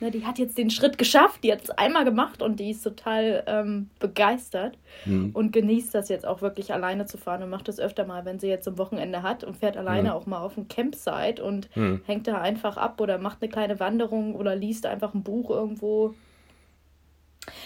[0.00, 2.82] Ne, die hat jetzt den Schritt geschafft, die hat es einmal gemacht und die ist
[2.82, 5.30] total ähm, begeistert mhm.
[5.32, 8.40] und genießt das jetzt auch wirklich alleine zu fahren und macht das öfter mal, wenn
[8.40, 10.14] sie jetzt ein Wochenende hat und fährt alleine mhm.
[10.14, 12.00] auch mal auf ein Campsite und mhm.
[12.06, 16.14] hängt da einfach ab oder macht eine kleine Wanderung oder liest einfach ein Buch irgendwo.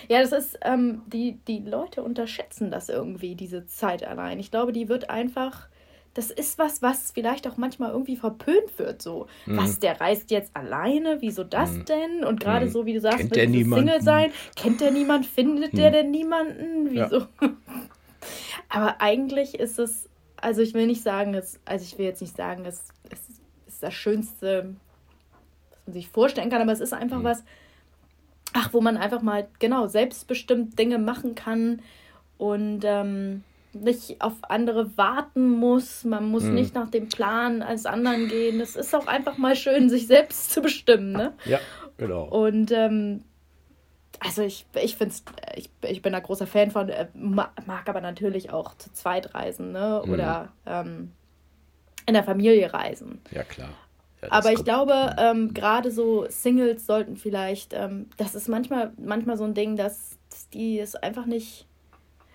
[0.09, 4.39] Ja, das ist, ähm, die, die Leute unterschätzen das irgendwie, diese Zeit allein.
[4.39, 5.69] Ich glaube, die wird einfach
[6.15, 9.03] das ist was, was vielleicht auch manchmal irgendwie verpönt wird.
[9.03, 9.57] So, mhm.
[9.57, 11.19] was, der reist jetzt alleine?
[11.21, 11.85] Wieso das mhm.
[11.85, 12.25] denn?
[12.25, 12.71] Und gerade mhm.
[12.71, 15.27] so, wie du sagst, kennt mit Single sein, kennt der niemand?
[15.27, 15.95] Findet der mhm.
[15.95, 16.91] denn niemanden?
[16.91, 17.19] Wieso?
[17.19, 17.29] Ja.
[18.69, 22.37] Aber eigentlich ist es, also ich will nicht sagen, es, also ich will jetzt nicht
[22.37, 23.21] sagen, es, es
[23.67, 24.75] ist das Schönste,
[25.71, 27.25] was man sich vorstellen kann, aber es ist einfach mhm.
[27.25, 27.45] was,
[28.53, 31.81] ach, wo man einfach mal, genau, selbstbestimmt Dinge machen kann
[32.37, 36.05] und ähm, nicht auf andere warten muss.
[36.05, 36.55] Man muss mhm.
[36.55, 38.61] nicht nach dem Plan als anderen gehen.
[38.61, 41.13] Es ist auch einfach mal schön, sich selbst zu bestimmen.
[41.13, 41.35] Ne?
[41.45, 41.61] Ja,
[41.97, 42.25] genau.
[42.25, 43.25] Und ähm,
[44.21, 45.15] also ich, ich finde
[45.55, 49.73] ich, ich bin ein großer Fan von, äh, mag aber natürlich auch zu zweit reisen,
[49.73, 50.03] ne?
[50.05, 50.13] Mhm.
[50.13, 50.71] Oder mhm.
[50.73, 51.13] ähm,
[52.07, 53.21] in der Familie reisen.
[53.31, 53.71] Ja, klar.
[54.23, 59.37] Ja, aber ich glaube, ähm, gerade so Singles sollten vielleicht, ähm, das ist manchmal, manchmal
[59.37, 60.19] so ein Ding, dass
[60.53, 61.68] die es einfach nicht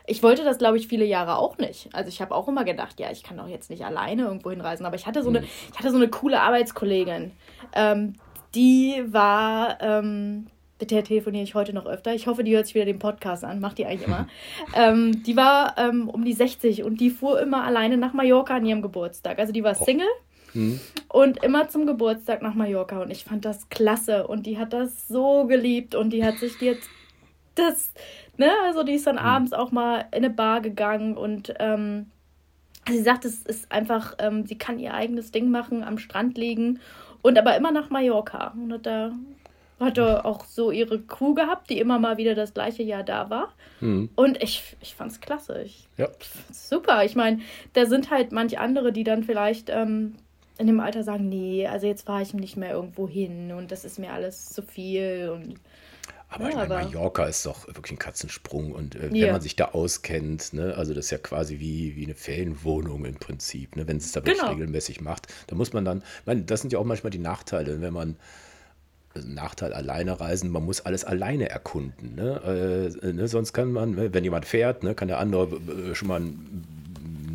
[0.05, 1.89] ich wollte das, glaube ich, viele Jahre auch nicht.
[1.93, 4.85] Also ich habe auch immer gedacht, ja, ich kann doch jetzt nicht alleine irgendwo hinreisen.
[4.85, 5.47] Aber ich hatte so eine, hm.
[5.71, 7.31] ich hatte so eine coole Arbeitskollegin.
[7.73, 8.15] Ähm,
[8.53, 10.47] die war, ähm,
[10.79, 12.13] mit der telefoniere ich heute noch öfter.
[12.13, 13.61] Ich hoffe, die hört sich wieder den Podcast an.
[13.61, 14.27] Macht die eigentlich immer.
[14.75, 18.65] ähm, die war ähm, um die 60 und die fuhr immer alleine nach Mallorca an
[18.65, 19.39] ihrem Geburtstag.
[19.39, 19.85] Also die war oh.
[19.85, 20.07] Single.
[20.51, 20.79] Hm.
[21.07, 23.01] Und immer zum Geburtstag nach Mallorca.
[23.01, 24.27] Und ich fand das klasse.
[24.27, 25.95] Und die hat das so geliebt.
[25.95, 26.89] Und die hat sich jetzt
[27.55, 27.91] das,
[28.37, 29.21] ne, also die ist dann mhm.
[29.21, 32.07] abends auch mal in eine Bar gegangen und ähm,
[32.87, 36.79] sie sagt, es ist einfach, ähm, sie kann ihr eigenes Ding machen, am Strand liegen
[37.21, 38.53] und aber immer nach Mallorca.
[38.55, 39.11] Und hat da
[39.79, 43.53] hatte auch so ihre Crew gehabt, die immer mal wieder das gleiche Jahr da war.
[43.81, 44.09] Mhm.
[44.15, 45.61] Und ich, ich fand's klasse.
[45.63, 46.07] Ich, ja.
[46.51, 47.03] Super.
[47.03, 47.41] Ich meine,
[47.73, 50.15] da sind halt manche andere, die dann vielleicht ähm,
[50.57, 53.85] in dem Alter sagen, nee, also jetzt fahre ich nicht mehr irgendwo hin und das
[53.85, 55.55] ist mir alles zu viel und
[56.33, 59.31] aber ja, meine, Mallorca ist doch wirklich ein Katzensprung und äh, wenn ja.
[59.31, 63.15] man sich da auskennt, ne, also das ist ja quasi wie, wie eine Ferienwohnung im
[63.15, 64.51] Prinzip, ne, wenn es da wirklich genau.
[64.51, 67.93] regelmäßig macht, da muss man dann, meine, das sind ja auch manchmal die Nachteile, wenn
[67.93, 68.15] man
[69.13, 72.15] also Nachteil alleine reisen, man muss alles alleine erkunden.
[72.15, 72.91] Ne?
[73.03, 73.27] Äh, ne?
[73.27, 76.65] Sonst kann man, ne, wenn jemand fährt, ne, kann der andere äh, schon mal ein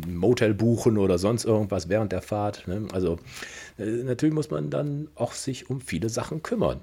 [0.07, 2.67] Motel buchen oder sonst irgendwas während der Fahrt.
[2.67, 2.87] Ne?
[2.91, 3.17] Also
[3.77, 6.81] äh, natürlich muss man dann auch sich um viele Sachen kümmern.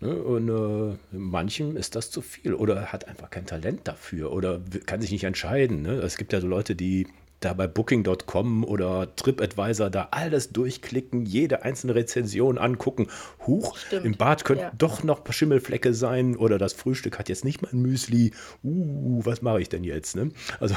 [0.00, 0.14] Ne?
[0.14, 5.00] Und äh, manchem ist das zu viel oder hat einfach kein Talent dafür oder kann
[5.00, 5.82] sich nicht entscheiden.
[5.82, 5.94] Ne?
[5.94, 7.06] Es gibt ja so Leute, die
[7.40, 13.08] da bei Booking.com oder TripAdvisor da alles durchklicken, jede einzelne Rezension angucken.
[13.46, 14.06] Huch, Stimmt.
[14.06, 14.72] im Bad könnten ja.
[14.76, 18.32] doch noch Schimmelflecke sein oder das Frühstück hat jetzt nicht mal ein Müsli.
[18.64, 20.16] Uh, was mache ich denn jetzt?
[20.16, 20.30] Ne?
[20.58, 20.74] Also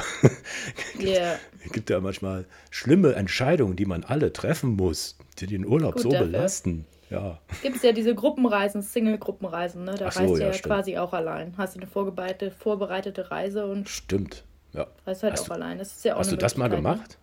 [1.00, 1.36] yeah.
[1.72, 6.10] gibt ja manchmal schlimme Entscheidungen, die man alle treffen muss, die den Urlaub Gut so
[6.10, 6.26] dafür.
[6.26, 6.86] belasten.
[7.12, 7.38] Ja.
[7.62, 9.94] Gibt es ja diese Gruppenreisen, Single-Gruppenreisen, ne?
[9.94, 11.54] Da so, reist du ja, ja quasi auch allein.
[11.58, 13.88] Hast du eine vorbereitete, vorbereitete Reise und.
[13.88, 14.44] Stimmt.
[14.72, 14.86] Ja.
[15.06, 15.78] Reist halt hast auch du, allein.
[15.78, 16.76] Das ist ja auch Hast du das mal ne?
[16.76, 17.18] gemacht?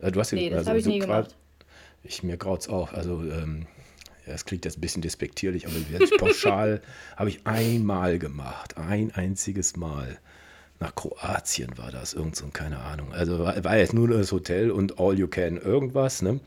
[0.00, 1.36] Du hast nee, das also, habe ich so nie gemacht.
[2.02, 2.94] Ich, mir graut es auch.
[2.94, 3.66] Also, ähm,
[4.26, 6.80] das klingt jetzt ein bisschen despektierlich, aber jetzt pauschal
[7.16, 8.78] habe ich einmal gemacht.
[8.78, 10.18] Ein einziges Mal.
[10.78, 13.12] Nach Kroatien war das, irgend so, keine Ahnung.
[13.12, 16.40] Also war, war jetzt nur das Hotel und all you can irgendwas, ne?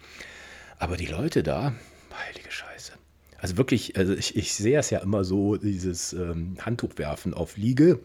[0.80, 1.74] Aber die Leute da,
[2.17, 2.93] heilige Scheiße.
[3.39, 7.58] Also wirklich, also ich, ich sehe es ja immer so, dieses ähm, Handtuch werfen auf
[7.58, 7.99] Liege.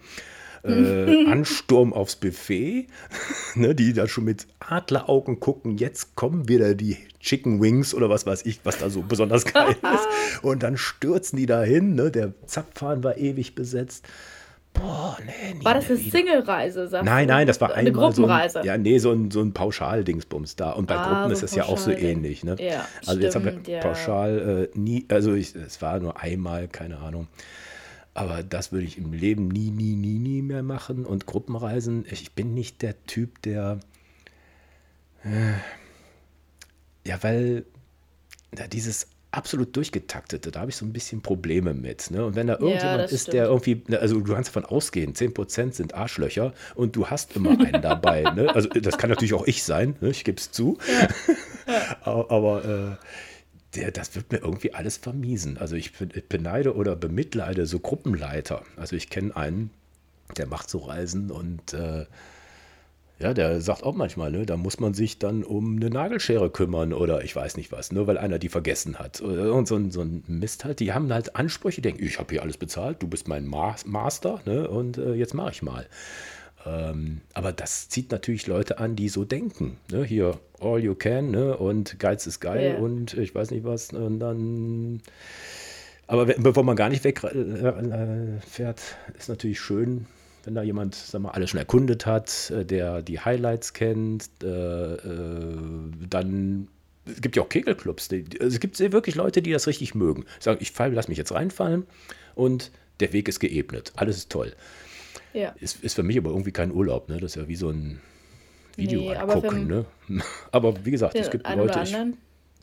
[0.65, 2.89] Äh, Ansturm aufs Buffet,
[3.55, 8.27] ne, die da schon mit Adleraugen gucken, jetzt kommen wieder die Chicken Wings oder was
[8.27, 10.43] weiß ich, was da so besonders geil ist.
[10.43, 14.05] Und dann stürzen die da hin, ne, der Zapfhahn war ewig besetzt.
[14.81, 16.89] Boah, nee, nie War das eine Single-Reise?
[17.03, 18.55] Nein, nein, das war eine Gruppenreise.
[18.55, 20.73] So ein, ja, nee, so ein, so ein Pauschal-Dingsbums da.
[20.73, 22.45] Und bei ah, Gruppen so ist es ja auch so ähnlich.
[22.45, 22.57] Ne?
[22.59, 23.81] Ja, also stimmt, jetzt haben wir ja.
[23.81, 27.29] pauschal äh, nie, also ich, es war nur einmal, keine Ahnung.
[28.15, 31.07] Aber das würde ich im Leben nie, nie, nie, nie mehr machen.
[31.07, 33.79] Und Gruppenreisen, ich bin nicht der Typ, der.
[35.25, 35.55] Äh,
[37.09, 37.65] ja, weil
[38.57, 42.11] ja, dieses absolut durchgetaktete, da habe ich so ein bisschen Probleme mit.
[42.11, 42.25] Ne?
[42.25, 43.35] Und wenn da irgendjemand ja, ist, stimmt.
[43.35, 47.51] der irgendwie, ne, also du kannst davon ausgehen, 10% sind Arschlöcher und du hast immer
[47.51, 48.23] einen dabei.
[48.23, 48.55] Ne?
[48.55, 50.11] Also das kann natürlich auch ich sein, ne?
[50.11, 50.79] ich gebe es zu.
[50.89, 51.09] Ja.
[52.05, 52.05] Ja.
[52.31, 53.07] Aber äh,
[53.77, 55.59] der, das wird mir irgendwie alles vermiesen.
[55.59, 55.93] Also ich
[56.29, 58.63] beneide oder bemitleide so Gruppenleiter.
[58.77, 59.71] Also ich kenne einen,
[60.37, 62.07] der macht so Reisen und äh,
[63.21, 66.93] ja, der sagt auch manchmal, ne, da muss man sich dann um eine Nagelschere kümmern
[66.93, 69.21] oder ich weiß nicht was, nur weil einer die vergessen hat.
[69.21, 72.43] Und so ein, so ein Mist halt, die haben halt Ansprüche, denken, ich habe hier
[72.43, 75.87] alles bezahlt, du bist mein Master ne, und äh, jetzt mache ich mal.
[76.65, 79.79] Ähm, aber das zieht natürlich Leute an, die so denken.
[79.91, 80.05] Ne?
[80.05, 81.57] Hier, all you can ne?
[81.57, 82.79] und Geiz ist geil yeah.
[82.79, 83.93] und ich weiß nicht was.
[83.93, 85.03] Und dann.
[86.07, 90.07] Aber bevor man gar nicht wegfährt, äh, ist natürlich schön,
[90.49, 94.95] wenn da jemand, sag mal, alles schon erkundet hat, äh, der die Highlights kennt, äh,
[94.95, 95.59] äh,
[96.09, 96.69] dann
[97.05, 98.09] es gibt ja auch Kegelclubs.
[98.11, 100.25] Also es gibt wirklich Leute, die das richtig mögen.
[100.41, 101.87] Sagen, ich fall, lass mich jetzt reinfallen
[102.35, 103.93] und der Weg ist geebnet.
[103.97, 104.55] Alles ist toll.
[105.35, 105.55] Ja.
[105.61, 107.11] Ist, ist für mich aber irgendwie kein Urlaub.
[107.11, 107.19] Ne?
[107.19, 108.01] Das ist ja wie so ein
[108.77, 109.71] Video nee, angucken.
[109.71, 110.23] Aber, ne?
[110.53, 111.95] aber wie gesagt, es gibt Leute, ich,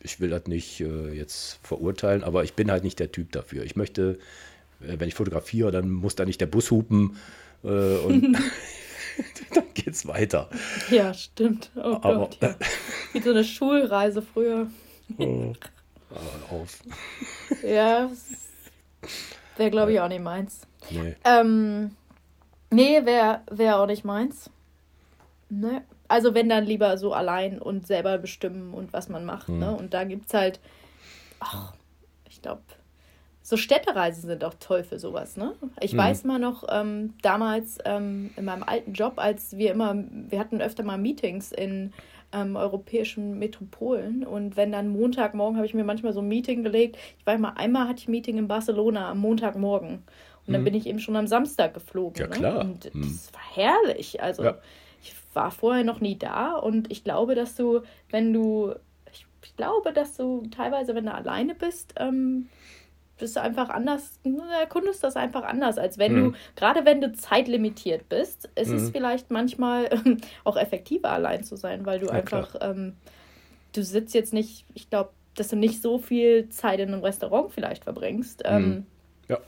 [0.02, 3.64] ich, will das nicht äh, jetzt verurteilen, aber ich bin halt nicht der Typ dafür.
[3.64, 4.18] Ich möchte,
[4.80, 7.16] äh, wenn ich fotografiere, dann muss da nicht der Bus hupen
[7.66, 8.32] äh, und
[9.54, 10.48] dann geht's weiter.
[10.90, 11.70] Ja, stimmt.
[11.76, 12.54] Oh Aber, Gott, ja.
[13.12, 14.68] Wie so eine Schulreise früher.
[15.18, 15.52] Oh,
[16.50, 16.82] auf.
[17.62, 18.10] Ja,
[19.56, 20.62] wäre, glaube ich, auch nicht meins.
[20.90, 21.16] Nee.
[21.24, 21.96] Ähm,
[22.70, 24.50] nee, wäre wär auch nicht meins.
[25.48, 25.82] Ne?
[26.08, 29.48] Also wenn dann lieber so allein und selber bestimmen und was man macht.
[29.48, 29.58] Hm.
[29.58, 29.76] Ne?
[29.76, 30.60] Und da gibt es halt,
[31.40, 31.72] ach,
[32.28, 32.62] ich glaube,
[33.46, 35.54] so Städtereisen sind auch toll für sowas, ne?
[35.80, 35.98] Ich mhm.
[35.98, 40.60] weiß mal noch, ähm, damals ähm, in meinem alten Job, als wir immer, wir hatten
[40.60, 41.92] öfter mal Meetings in
[42.32, 46.96] ähm, europäischen Metropolen und wenn dann Montagmorgen habe ich mir manchmal so ein Meeting gelegt.
[47.20, 50.02] Ich weiß mal, einmal hatte ich ein Meeting in Barcelona am Montagmorgen
[50.44, 50.64] und dann mhm.
[50.64, 52.20] bin ich eben schon am Samstag geflogen.
[52.20, 52.34] Ja, ne?
[52.34, 52.60] klar.
[52.62, 53.02] Und mhm.
[53.02, 54.20] das war herrlich.
[54.24, 54.58] Also ja.
[55.00, 58.74] ich war vorher noch nie da und ich glaube, dass du, wenn du,
[59.12, 62.48] ich, ich glaube, dass du teilweise, wenn du alleine bist, ähm,
[63.18, 64.18] bist du einfach anders,
[64.58, 66.32] erkundest das einfach anders, als wenn mhm.
[66.32, 68.76] du, gerade wenn du zeitlimitiert bist, ist mhm.
[68.76, 72.94] es vielleicht manchmal ähm, auch effektiver allein zu sein, weil du ja, einfach, ähm,
[73.72, 77.52] du sitzt jetzt nicht, ich glaube, dass du nicht so viel Zeit in einem Restaurant
[77.52, 78.42] vielleicht verbringst.
[78.44, 78.50] Mhm.
[78.50, 78.86] Ähm,
[79.28, 79.38] ja.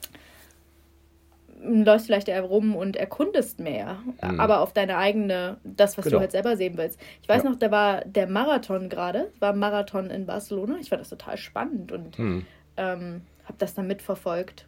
[1.61, 4.39] Läufst vielleicht eher rum und erkundest mehr, mhm.
[4.39, 6.17] aber auf deine eigene, das, was genau.
[6.17, 7.01] du halt selber sehen willst.
[7.21, 7.51] Ich weiß ja.
[7.51, 10.77] noch, da war der Marathon gerade, war Marathon in Barcelona.
[10.81, 12.47] Ich fand das total spannend und mhm.
[12.77, 14.67] ähm, habe das dann mitverfolgt.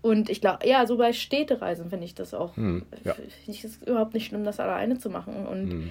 [0.00, 3.14] Und ich glaube, ja, so bei Städtereisen finde ich das auch, hm, ja.
[3.14, 5.46] finde ich es überhaupt nicht schlimm, das alleine zu machen.
[5.46, 5.90] Und hm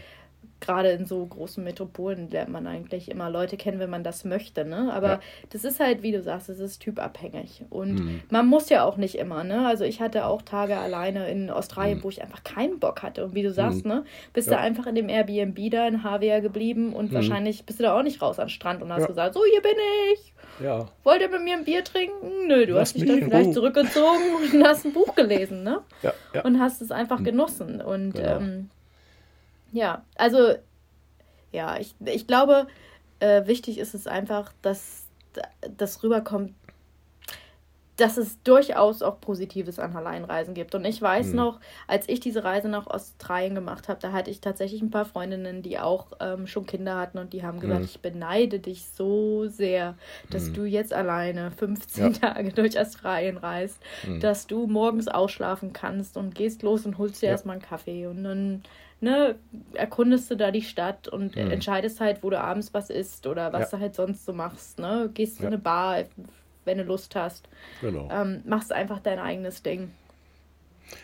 [0.60, 4.65] gerade in so großen Metropolen lernt man eigentlich immer Leute kennen, wenn man das möchte,
[4.65, 4.91] ne?
[4.91, 5.20] Aber ja.
[5.50, 7.63] das ist halt, wie du sagst, es ist typabhängig.
[7.70, 8.22] Und mhm.
[8.30, 9.67] man muss ja auch nicht immer, ne?
[9.67, 12.04] Also ich hatte auch Tage alleine in Australien, mhm.
[12.04, 13.24] wo ich einfach keinen Bock hatte.
[13.26, 13.91] Und wie du sagst, mhm.
[13.91, 14.04] ne?
[14.34, 14.58] Bist ja.
[14.58, 17.15] du einfach in dem Airbnb da in Havia geblieben und mhm.
[17.15, 19.08] wahrscheinlich bist du da auch nicht raus an den Strand und hast ja.
[19.08, 19.78] gesagt, so, hier bin
[20.13, 20.34] ich.
[20.60, 20.88] Ja.
[21.04, 22.48] Wollt ihr mit mir ein Bier trinken?
[22.48, 25.82] Nö, du Lass hast dich dann vielleicht zurückgezogen und hast ein Buch gelesen, ne?
[26.02, 26.41] Ja, ja.
[26.43, 27.82] Und hast es einfach genossen.
[27.82, 28.38] Und genau.
[28.38, 28.70] ähm,
[29.77, 30.55] Ja, also
[31.51, 32.65] ja, ich, ich glaube,
[33.19, 35.05] äh, wichtig ist es einfach, dass
[35.77, 36.55] das rüberkommt,
[37.95, 40.73] dass es durchaus auch Positives an Alleinreisen gibt.
[40.73, 41.35] Und ich weiß mhm.
[41.35, 45.05] noch, als ich diese Reise nach Australien gemacht habe, da hatte ich tatsächlich ein paar
[45.05, 47.85] Freundinnen, die auch ähm, schon Kinder hatten und die haben gesagt, mhm.
[47.85, 49.95] ich beneide dich so sehr,
[50.31, 50.53] dass mhm.
[50.53, 52.19] du jetzt alleine 15 ja.
[52.19, 54.21] Tage durch Australien reist, mhm.
[54.21, 57.31] dass du morgens ausschlafen kannst und gehst los und holst dir ja.
[57.33, 58.63] erstmal einen Kaffee und dann
[59.01, 59.36] ne,
[59.73, 61.51] erkundest du da die Stadt und mhm.
[61.51, 63.77] entscheidest halt, wo du abends was isst oder was ja.
[63.77, 64.79] du halt sonst so machst.
[64.79, 65.10] Ne?
[65.13, 66.03] Gehst in eine Bar,
[66.65, 67.47] wenn du Lust hast.
[67.81, 68.10] Genau.
[68.12, 69.91] Ähm, machst einfach dein eigenes Ding.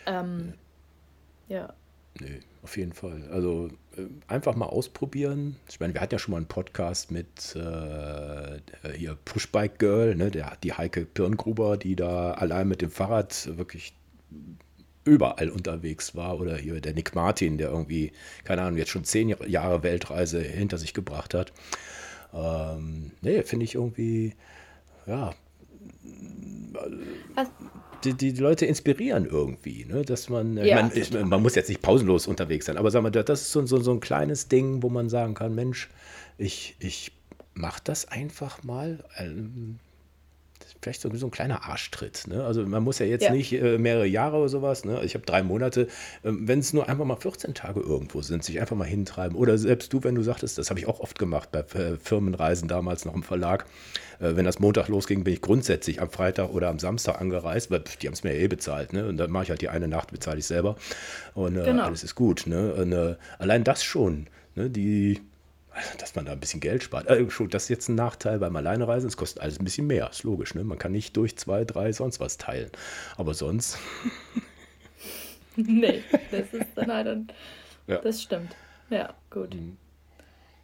[0.05, 0.53] Ähm,
[1.47, 1.73] ja.
[2.19, 3.27] Nee, auf jeden Fall.
[3.31, 5.57] Also äh, einfach mal ausprobieren.
[5.69, 8.59] Ich meine, wir hatten ja schon mal einen Podcast mit äh,
[8.95, 13.93] hier Pushbike Girl, ne, der, die Heike Pirngruber, die da allein mit dem Fahrrad wirklich
[15.05, 16.39] überall unterwegs war.
[16.39, 18.11] Oder hier der Nick Martin, der irgendwie,
[18.43, 21.51] keine Ahnung, jetzt schon zehn Jahre Weltreise hinter sich gebracht hat.
[22.33, 24.33] Ähm, nee, finde ich irgendwie,
[25.05, 25.33] ja,
[28.03, 30.03] die, die Leute inspirieren irgendwie, ne?
[30.03, 33.11] dass man, ja, man, ich, man muss jetzt nicht pausenlos unterwegs sein, aber sagen wir,
[33.11, 35.89] das ist so, so, so ein kleines Ding, wo man sagen kann, Mensch,
[36.37, 37.11] ich, ich
[37.53, 39.03] mache das einfach mal.
[39.17, 39.79] Ähm,
[40.83, 42.27] vielleicht so, so ein kleiner Arschtritt.
[42.27, 42.43] Ne?
[42.43, 43.31] Also man muss ja jetzt ja.
[43.31, 44.85] nicht äh, mehrere Jahre oder sowas.
[44.85, 45.01] Ne?
[45.03, 45.87] Ich habe drei Monate.
[46.23, 49.37] Ähm, wenn es nur einfach mal 14 Tage irgendwo sind, sich einfach mal hintreiben.
[49.37, 52.67] Oder selbst du, wenn du sagtest, das habe ich auch oft gemacht bei äh, Firmenreisen
[52.67, 53.65] damals noch im Verlag.
[54.19, 57.81] Äh, wenn das Montag losging, bin ich grundsätzlich am Freitag oder am Samstag angereist, weil
[57.81, 58.93] pff, die haben es mir ja eh bezahlt.
[58.93, 59.07] Ne?
[59.07, 60.75] Und dann mache ich halt die eine Nacht, bezahle ich selber.
[61.33, 61.83] Und äh, genau.
[61.83, 62.45] alles ist gut.
[62.45, 62.73] Ne?
[62.73, 64.27] Und, äh, allein das schon.
[64.55, 64.69] Ne?
[64.69, 65.21] Die
[65.97, 67.07] dass man da ein bisschen Geld spart.
[67.07, 69.07] Äh, schon, das ist jetzt ein Nachteil beim Alleinereisen.
[69.07, 70.09] Es kostet alles ein bisschen mehr.
[70.09, 70.63] Ist logisch, ne?
[70.63, 72.71] Man kann nicht durch zwei, drei, sonst was teilen.
[73.17, 73.77] Aber sonst.
[75.55, 77.07] nee, das ist dann halt.
[77.07, 77.27] Ein,
[77.87, 77.97] ja.
[77.97, 78.55] Das stimmt.
[78.89, 79.55] Ja, gut.
[79.55, 79.77] Mhm.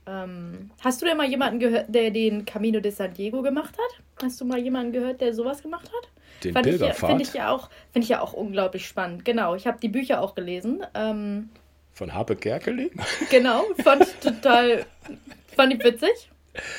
[0.06, 4.24] Ähm, hast du denn mal jemanden gehört, der den Camino de San Diego gemacht hat?
[4.24, 6.10] Hast du mal jemanden gehört, der sowas gemacht hat?
[6.44, 7.12] Den Fand Pilgerfahrt?
[7.12, 9.26] Finde ich, ja auch, find ich ja auch unglaublich spannend.
[9.26, 10.84] Genau, ich habe die Bücher auch gelesen.
[10.94, 11.50] Ähm,
[11.94, 12.92] Von Harpe Kerkeling?
[13.30, 14.86] Genau, fand ich total
[15.60, 16.32] Fand ich witzig.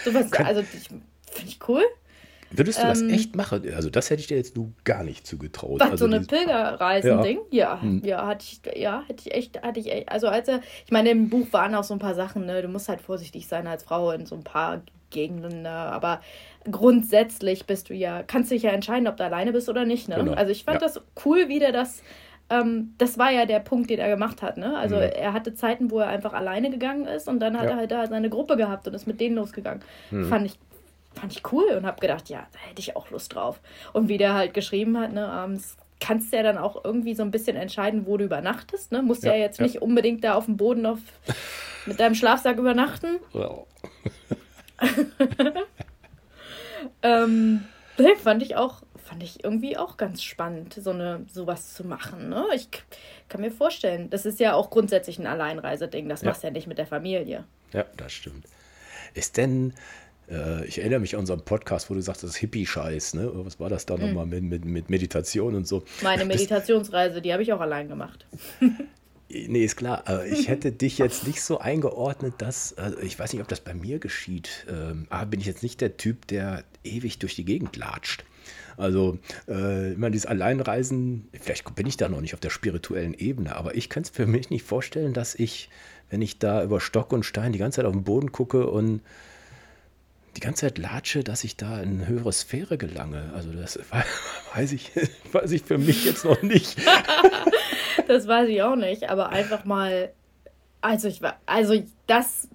[0.06, 1.04] Sowas, also finde
[1.46, 1.82] ich cool.
[2.50, 3.62] Würdest du ähm, das echt machen?
[3.74, 5.80] Also das hätte ich dir jetzt nur gar nicht zugetraut.
[5.80, 7.40] Was, also so eine Pilgerreisen-Ding?
[7.50, 8.02] Ja, ja, hm.
[8.02, 11.10] ja, hatte ich, ja, hätte ich echt, hatte ich echt, also als er, ich meine,
[11.10, 13.84] im Buch waren auch so ein paar Sachen, ne, du musst halt vorsichtig sein als
[13.84, 16.22] Frau in so ein paar Gegenden, ne, aber
[16.70, 20.08] grundsätzlich bist du ja, kannst du dich ja entscheiden, ob du alleine bist oder nicht,
[20.08, 20.16] ne?
[20.16, 20.32] Genau.
[20.32, 20.88] Also ich fand ja.
[20.88, 22.02] das cool, wie der das
[22.50, 24.56] ähm, das war ja der Punkt, den er gemacht hat.
[24.56, 24.76] Ne?
[24.76, 25.02] Also mhm.
[25.02, 27.70] er hatte Zeiten, wo er einfach alleine gegangen ist und dann hat ja.
[27.70, 29.82] er halt da seine Gruppe gehabt und ist mit denen losgegangen.
[30.10, 30.24] Mhm.
[30.28, 30.58] Fand ich
[31.14, 33.60] fand ich cool und habe gedacht, ja, da hätte ich auch Lust drauf.
[33.92, 37.22] Und wie der halt geschrieben hat, ne, abends kannst du ja dann auch irgendwie so
[37.22, 38.92] ein bisschen entscheiden, wo du übernachtest.
[38.92, 39.02] Ne?
[39.02, 39.64] Musst ja, ja jetzt ja.
[39.64, 40.98] nicht unbedingt da auf dem Boden auf,
[41.86, 43.18] mit deinem Schlafsack übernachten.
[43.32, 43.66] Well.
[47.02, 47.64] ähm,
[48.22, 52.28] fand ich auch fand ich irgendwie auch ganz spannend, so eine sowas zu machen.
[52.28, 52.44] Ne?
[52.54, 52.68] Ich
[53.28, 56.08] kann mir vorstellen, das ist ja auch grundsätzlich ein Alleinreiseding.
[56.08, 56.28] Das ja.
[56.28, 57.42] machst du ja nicht mit der Familie.
[57.72, 58.44] Ja, das stimmt.
[59.14, 59.74] Ist denn,
[60.30, 63.28] äh, ich erinnere mich an unseren Podcast, wo du sagst, das ist Hippie-Scheiß, ne?
[63.34, 64.06] Was war das da mhm.
[64.06, 65.82] nochmal mit, mit, mit Meditation und so?
[66.02, 68.26] Meine Meditationsreise, die habe ich auch allein gemacht.
[69.32, 70.02] Nee, ist klar.
[70.26, 73.74] Ich hätte dich jetzt nicht so eingeordnet, dass, also ich weiß nicht, ob das bei
[73.74, 77.76] mir geschieht, ähm, aber bin ich jetzt nicht der Typ, der ewig durch die Gegend
[77.76, 78.24] latscht.
[78.80, 83.54] Also, äh, meine, dieses Alleinreisen, vielleicht bin ich da noch nicht auf der spirituellen Ebene,
[83.56, 85.68] aber ich kann es für mich nicht vorstellen, dass ich,
[86.08, 89.02] wenn ich da über Stock und Stein die ganze Zeit auf den Boden gucke und
[90.36, 93.30] die ganze Zeit latsche, dass ich da in eine höhere Sphäre gelange.
[93.34, 93.78] Also das
[94.54, 94.90] weiß ich,
[95.32, 96.78] weiß ich für mich jetzt noch nicht.
[98.08, 100.10] das weiß ich auch nicht, aber einfach mal,
[100.80, 102.48] also ich also das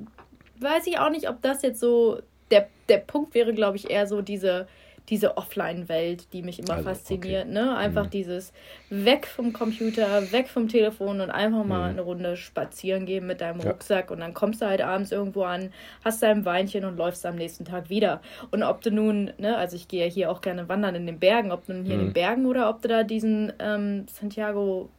[0.60, 4.08] weiß ich auch nicht, ob das jetzt so der, der Punkt wäre, glaube ich, eher
[4.08, 4.68] so diese
[5.10, 7.46] diese Offline-Welt, die mich immer also, fasziniert.
[7.46, 7.54] Okay.
[7.54, 7.76] Ne?
[7.78, 8.10] Einfach mhm.
[8.10, 8.54] dieses
[8.90, 11.98] weg vom Computer, weg vom Telefon und einfach mal mhm.
[11.98, 15.72] eine Runde spazieren gehen mit deinem Rucksack und dann kommst du halt abends irgendwo an,
[16.04, 18.22] hast dein Weinchen und läufst am nächsten Tag wieder.
[18.52, 21.20] Und ob du nun, ne, also ich gehe ja hier auch gerne wandern in den
[21.20, 22.00] Bergen, ob du nun hier mhm.
[22.00, 22.14] in den mhm.
[22.14, 24.90] Bergen oder ob du da diesen ähm, Santiago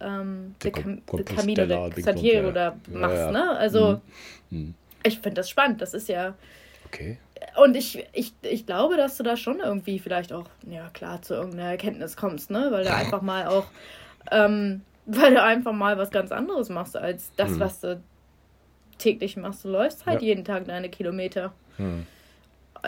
[0.00, 3.32] ähm, de Cam de Camino de Santiago da machst, ja, ja.
[3.32, 3.50] ne?
[3.56, 4.00] Also
[4.50, 4.58] mhm.
[4.58, 4.74] Mhm.
[5.02, 5.80] ich finde das spannend.
[5.80, 6.34] Das ist ja
[6.86, 7.18] Okay.
[7.56, 11.34] Und ich, ich, ich glaube, dass du da schon irgendwie vielleicht auch, ja klar, zu
[11.34, 12.68] irgendeiner Erkenntnis kommst, ne?
[12.70, 13.66] Weil du einfach mal auch,
[14.30, 17.60] ähm, weil du einfach mal was ganz anderes machst als das, hm.
[17.60, 18.00] was du
[18.98, 19.64] täglich machst.
[19.64, 20.28] Du läufst halt ja.
[20.28, 21.52] jeden Tag deine Kilometer.
[21.76, 22.06] Hm.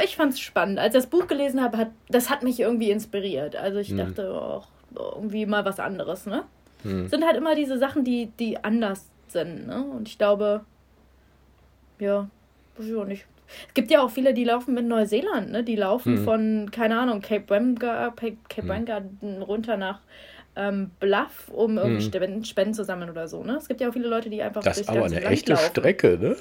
[0.05, 0.79] Ich fand's spannend.
[0.79, 3.57] Als ich das Buch gelesen habe, hat, das hat mich irgendwie inspiriert.
[3.57, 3.97] Also ich hm.
[3.99, 6.45] dachte auch, irgendwie mal was anderes, ne?
[6.83, 7.09] Hm.
[7.09, 9.67] Sind halt immer diese Sachen, die, die anders sind.
[9.67, 9.83] Ne?
[9.83, 10.65] Und ich glaube,
[11.99, 12.29] ja,
[12.77, 13.27] weiß ich auch nicht.
[13.69, 15.65] Es gibt ja auch viele, die laufen mit Neuseeland, ne?
[15.65, 16.25] Die laufen hm.
[16.25, 18.69] von, keine Ahnung, Cape Wemga, Cape hm.
[18.69, 19.03] Wemga
[19.41, 20.01] runter nach
[20.57, 22.13] ähm, Bluff, um irgendwie hm.
[22.13, 23.57] Spenden, Spenden zu sammeln oder so, ne?
[23.57, 25.67] Es gibt ja auch viele Leute, die einfach Das ist aber eine echte laufen.
[25.67, 26.37] Strecke, ne?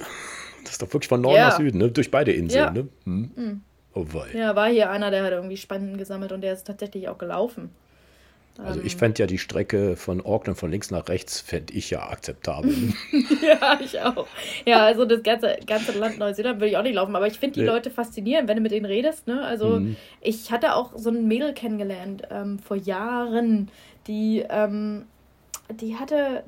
[0.64, 1.50] Das ist doch wirklich von Norden ja.
[1.50, 1.92] nach Süden, ne?
[1.92, 2.84] Durch beide Inseln, ja.
[2.84, 2.88] ne?
[3.06, 3.62] Hm.
[3.94, 4.38] Oh wei.
[4.38, 7.72] Ja, war hier einer, der hat irgendwie Spenden gesammelt und der ist tatsächlich auch gelaufen.
[8.60, 9.00] Also ich ähm.
[9.00, 12.74] fände ja die Strecke von Auckland von links nach rechts, fände ich ja akzeptabel.
[13.42, 14.28] ja, ich auch.
[14.66, 17.56] Ja, also das ganze, ganze Land Neuseeland würde ich auch nicht laufen, aber ich finde
[17.56, 17.68] die nee.
[17.68, 19.28] Leute faszinierend, wenn du mit denen redest.
[19.28, 19.42] Ne?
[19.42, 19.96] Also mhm.
[20.22, 23.70] ich hatte auch so ein Mädel kennengelernt ähm, vor Jahren,
[24.08, 25.06] die, ähm,
[25.70, 26.44] die hatte,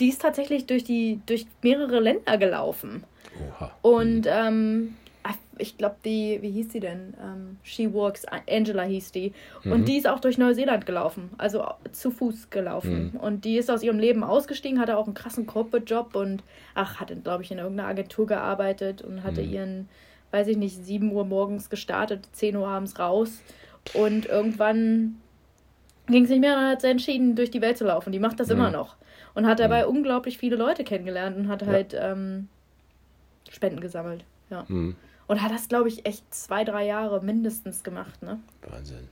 [0.00, 3.04] die ist tatsächlich durch die, durch mehrere Länder gelaufen.
[3.60, 3.70] Oha.
[3.82, 4.32] Und mhm.
[4.32, 4.94] ähm,
[5.58, 7.14] ich glaube, die, wie hieß sie denn?
[7.22, 9.32] Ähm, She Walks, Angela hieß die.
[9.64, 9.84] Und mhm.
[9.84, 13.12] die ist auch durch Neuseeland gelaufen, also zu Fuß gelaufen.
[13.12, 13.20] Mhm.
[13.20, 16.42] Und die ist aus ihrem Leben ausgestiegen, hatte auch einen krassen Corporate-Job und,
[16.74, 19.52] ach, hatte, glaube ich, in irgendeiner Agentur gearbeitet und hatte mhm.
[19.52, 19.88] ihren,
[20.32, 23.42] weiß ich nicht, 7 Uhr morgens gestartet, 10 Uhr abends raus.
[23.94, 25.16] Und irgendwann
[26.08, 28.12] ging es nicht mehr, dann hat sie entschieden, durch die Welt zu laufen.
[28.12, 28.96] Die macht das immer noch.
[29.34, 32.48] Und hat dabei unglaublich viele Leute kennengelernt und hat halt ähm,
[33.48, 34.24] Spenden gesammelt.
[34.50, 34.64] Ja.
[35.32, 38.38] Und hat das, glaube ich, echt zwei, drei Jahre mindestens gemacht, ne?
[38.68, 39.08] Wahnsinn.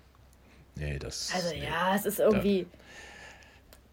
[0.77, 1.33] Nee, das.
[1.35, 2.67] Also nee, ja, es ist irgendwie.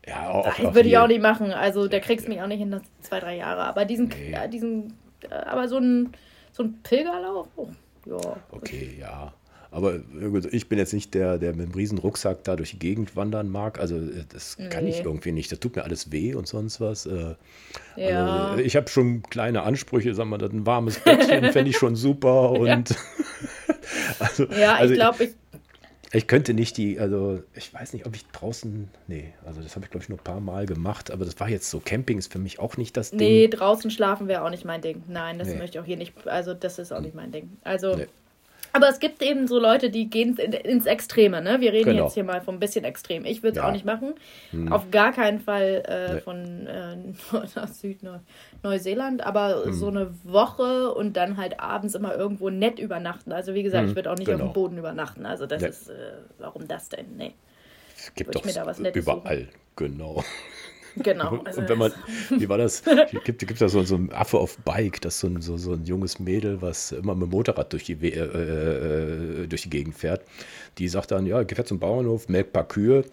[0.02, 1.54] Da, ja, auch, auch würde ich auch nicht machen.
[1.54, 3.64] Also da kriegst du mich auch nicht in das zwei, drei Jahre.
[3.64, 4.32] Aber diesen, nee.
[4.32, 6.12] ja, diesen, äh, aber so ein,
[6.52, 7.70] so ein Pilgerlauf, oh,
[8.06, 8.36] ja.
[8.52, 9.34] Okay, ja.
[9.78, 10.00] Aber
[10.52, 13.48] ich bin jetzt nicht der, der mit einem riesen Rucksack da durch die Gegend wandern
[13.48, 13.80] mag.
[13.80, 14.70] Also äh, das nee.
[14.70, 15.52] kann ich irgendwie nicht.
[15.52, 17.06] Das tut mir alles weh und sonst was.
[17.06, 17.36] Äh.
[17.96, 18.48] Ja.
[18.48, 22.54] Also ich habe schon kleine Ansprüche, sagen wir, ein warmes Bettchen fände ich schon super.
[22.54, 22.96] Und ja.
[24.20, 25.30] also, ja, also ich glaube, ich,
[26.12, 29.86] ich könnte nicht die, also ich weiß nicht, ob ich draußen, nee, also das habe
[29.86, 32.34] ich glaube ich nur ein paar Mal gemacht, aber das war jetzt so, Camping ist
[32.34, 33.20] für mich auch nicht das Ding.
[33.20, 35.04] Nee, draußen schlafen wäre auch nicht mein Ding.
[35.08, 35.58] Nein, das nee.
[35.58, 37.52] möchte ich auch hier nicht, also das ist auch nicht mein Ding.
[37.64, 38.08] Also nee.
[38.74, 41.42] Aber es gibt eben so Leute, die gehen ins Extreme.
[41.42, 41.62] Ne?
[41.62, 42.04] Wir reden genau.
[42.06, 43.26] jetzt hier mal von ein bisschen extrem.
[43.26, 43.68] Ich würde es ja.
[43.68, 44.14] auch nicht machen.
[44.52, 44.72] Hm.
[44.72, 46.22] Auf gar keinen Fall äh, nee.
[46.22, 49.26] von äh, Süd-Neuseeland.
[49.26, 49.74] Aber hm.
[49.74, 53.32] so eine Woche und dann halt abends immer irgendwo nett übernachten.
[53.32, 53.90] Also wie gesagt, hm.
[53.90, 54.46] ich würde auch nicht genau.
[54.46, 54.54] auf dem.
[54.54, 55.26] Boden übernachten.
[55.26, 55.70] Also das nee.
[55.70, 55.94] ist, äh,
[56.40, 57.16] warum das denn?
[57.18, 57.34] Nee.
[57.98, 59.50] Es gibt doch überall, suchen.
[59.76, 60.24] genau.
[61.04, 61.40] Genau.
[61.44, 61.92] Also und wenn man,
[62.30, 62.84] wie war das?
[63.24, 65.74] Gibt, gibt da so, so ein Affe auf Bike, das ist so ein, so, so
[65.74, 69.96] ein junges Mädel, was immer mit dem Motorrad durch die, äh, äh, durch die Gegend
[69.96, 70.22] fährt.
[70.78, 73.06] Die sagt dann, ja, fährt zum Bauernhof, melkt ein paar Kühe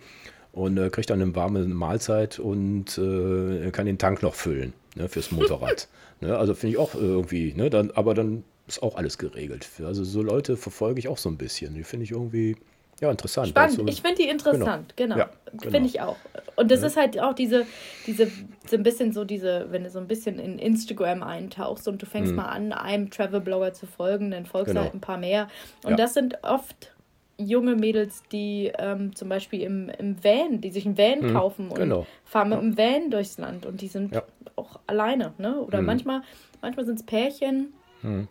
[0.53, 5.09] und äh, kriegt dann eine warme Mahlzeit und äh, kann den Tank noch füllen ne,
[5.09, 5.89] fürs Motorrad.
[6.21, 9.69] ne, also finde ich auch irgendwie, ne, dann, aber dann ist auch alles geregelt.
[9.85, 11.75] Also so Leute verfolge ich auch so ein bisschen.
[11.75, 12.57] Die finde ich irgendwie
[13.01, 13.49] ja, interessant.
[13.49, 13.79] Spannend.
[13.81, 15.15] Also, ich finde die interessant, genau.
[15.15, 15.27] genau.
[15.27, 15.71] Ja, genau.
[15.71, 16.17] Finde ich auch.
[16.57, 16.87] Und das ja.
[16.87, 17.67] ist halt auch diese,
[18.07, 18.31] diese,
[18.67, 22.07] so ein bisschen so diese, wenn du so ein bisschen in Instagram eintauchst und du
[22.07, 22.37] fängst mhm.
[22.37, 24.81] mal an, einem Travel-Blogger zu folgen, dann folgst genau.
[24.81, 25.49] du halt ein paar mehr.
[25.83, 25.97] Und ja.
[25.97, 26.93] das sind oft
[27.37, 31.33] junge Mädels, die ähm, zum Beispiel im, im Van, die sich ein Van mhm.
[31.33, 32.07] kaufen und genau.
[32.25, 34.23] fahren mit dem Van durchs Land und die sind
[34.57, 35.61] auch alleine, ne?
[35.61, 35.87] Oder mhm.
[35.87, 36.23] manchmal,
[36.63, 37.73] manchmal sind es Pärchen.
[38.03, 38.29] Mhm.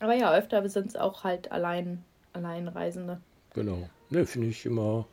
[0.00, 3.20] Aber ja, öfter sind es auch halt allein, Alleinreisende.
[3.56, 3.88] Genau.
[4.10, 5.06] Ne, finde ich immer.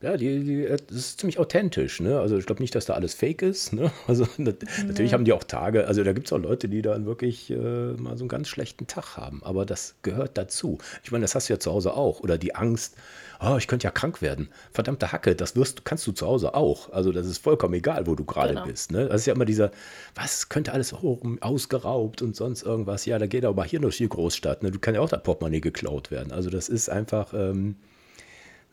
[0.00, 2.00] Ja, die, die, das ist ziemlich authentisch.
[2.00, 2.20] Ne?
[2.20, 3.72] Also ich glaube nicht, dass da alles fake ist.
[3.72, 3.90] Ne?
[4.06, 4.84] Also nat ja.
[4.84, 7.56] natürlich haben die auch Tage, also da gibt es auch Leute, die dann wirklich äh,
[7.56, 9.42] mal so einen ganz schlechten Tag haben.
[9.42, 10.78] Aber das gehört dazu.
[11.02, 12.20] Ich meine, das hast du ja zu Hause auch.
[12.20, 12.96] Oder die Angst,
[13.40, 14.48] oh, ich könnte ja krank werden.
[14.72, 16.92] Verdammte Hacke, das wirst, kannst du zu Hause auch.
[16.92, 18.66] Also das ist vollkommen egal, wo du gerade genau.
[18.66, 18.92] bist.
[18.92, 19.06] Ne?
[19.08, 19.70] Das ist ja immer dieser,
[20.14, 23.06] was könnte alles ausgeraubt und sonst irgendwas.
[23.06, 24.62] Ja, da geht aber hier durch die Großstadt.
[24.62, 24.70] Ne?
[24.70, 26.32] Du kannst ja auch das Portemonnaie geklaut werden.
[26.32, 27.32] Also das ist einfach...
[27.34, 27.76] Ähm,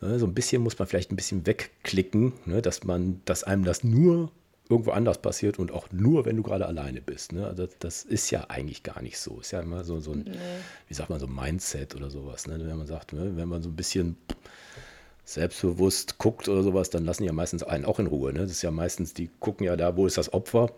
[0.01, 3.63] ne, so ein bisschen muss man vielleicht ein bisschen wegklicken, ne, dass man, dass einem
[3.63, 4.31] das nur
[4.71, 7.33] irgendwo anders passiert und auch nur, wenn du gerade alleine bist.
[7.33, 7.45] Ne?
[7.45, 9.39] Also das ist ja eigentlich gar nicht so.
[9.39, 10.31] Ist ja immer so, so ein, nee.
[10.87, 12.47] wie sagt man, so ein Mindset oder sowas.
[12.47, 12.57] Ne?
[12.59, 14.17] Wenn man sagt, ne, wenn man so ein bisschen
[15.25, 18.33] selbstbewusst guckt oder sowas, dann lassen die ja meistens einen auch in Ruhe.
[18.33, 18.39] Ne?
[18.39, 20.69] Das ist ja meistens, die gucken ja da, wo ist das Opfer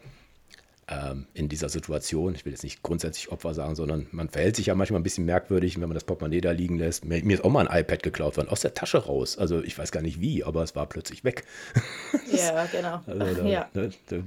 [0.87, 2.35] ähm, in dieser Situation.
[2.35, 5.25] Ich will jetzt nicht grundsätzlich Opfer sagen, sondern man verhält sich ja manchmal ein bisschen
[5.25, 7.05] merkwürdig, wenn man das Portemonnaie da liegen lässt.
[7.05, 9.37] Mir, mir ist auch mal ein iPad geklaut worden, aus der Tasche raus.
[9.37, 11.45] Also ich weiß gar nicht wie, aber es war plötzlich weg.
[12.31, 13.01] Ja, genau.
[13.05, 13.69] Also da, ja.
[13.73, 14.17] Ne, da,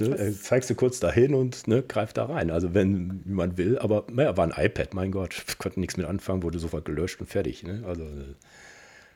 [0.00, 2.50] ne, zeigst du kurz dahin und ne, greift da rein.
[2.50, 6.42] Also wenn man will, aber naja, war ein iPad, mein Gott, konnten nichts mit anfangen,
[6.42, 7.62] wurde sofort gelöscht und fertig.
[7.62, 7.84] Ne?
[7.86, 8.04] Also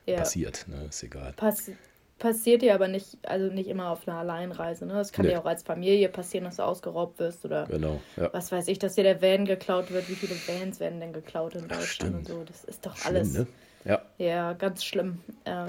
[0.06, 0.18] ja.
[0.18, 0.86] passiert, ne?
[0.88, 1.32] ist egal.
[1.32, 1.76] Passiert
[2.18, 4.86] passiert dir aber nicht, also nicht immer auf einer Alleinreise.
[4.86, 4.94] Ne?
[4.94, 5.32] Das kann nee.
[5.32, 8.32] dir auch als Familie passieren, dass du ausgeraubt wirst oder genau, ja.
[8.32, 10.08] was weiß ich, dass dir der Van geklaut wird.
[10.08, 12.44] Wie viele Vans werden denn geklaut in Deutschland Ach, und so?
[12.44, 13.32] Das ist doch schlimm, alles.
[13.34, 13.46] Ne?
[13.84, 14.02] Ja.
[14.18, 15.20] ja, ganz schlimm.
[15.44, 15.68] Ähm,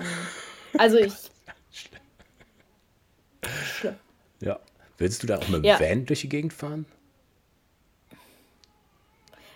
[0.78, 1.14] also ich.
[1.72, 2.02] schlimm.
[3.66, 3.96] Schlimm.
[4.42, 4.60] Ja.
[4.98, 5.80] Willst du da auch mit dem ja.
[5.80, 6.86] Van durch die Gegend fahren?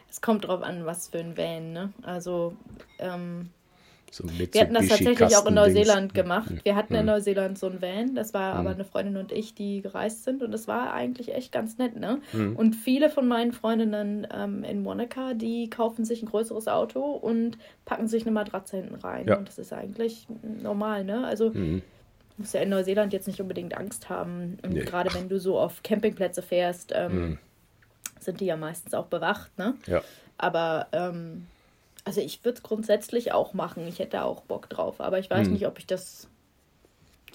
[0.10, 1.94] Es kommt drauf an, was für ein Van, ne?
[2.04, 2.56] Also,
[3.00, 3.50] ähm,
[4.14, 6.52] so wir hatten das tatsächlich auch in Neuseeland gemacht.
[6.64, 9.82] Wir hatten in Neuseeland so ein Van, das war aber eine Freundin und ich, die
[9.82, 12.20] gereist sind und das war eigentlich echt ganz nett, ne?
[12.34, 17.58] Und viele von meinen Freundinnen ähm, in Monaco, die kaufen sich ein größeres Auto und
[17.86, 19.28] packen sich eine Matratze hinten rein.
[19.28, 19.38] Ja.
[19.38, 20.28] Und das ist eigentlich
[20.62, 21.26] normal, ne?
[21.26, 21.82] Also mhm.
[22.36, 24.58] musst ja in Neuseeland jetzt nicht unbedingt Angst haben.
[24.62, 24.82] Und nee.
[24.82, 27.38] gerade wenn du so auf Campingplätze fährst, ähm, mhm.
[28.20, 29.76] sind die ja meistens auch bewacht, ne?
[29.88, 30.02] Ja.
[30.38, 31.48] Aber ähm,
[32.04, 33.88] also ich würde es grundsätzlich auch machen.
[33.88, 35.54] Ich hätte auch Bock drauf, aber ich weiß hm.
[35.54, 36.28] nicht, ob ich das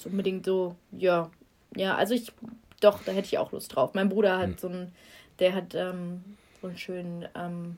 [0.04, 1.30] unbedingt so, ja,
[1.74, 2.32] ja, also ich,
[2.80, 3.94] doch, da hätte ich auch Lust drauf.
[3.94, 4.58] Mein Bruder hat hm.
[4.58, 4.92] so einen,
[5.38, 6.24] der hat ähm,
[6.60, 7.76] so einen schönen ähm,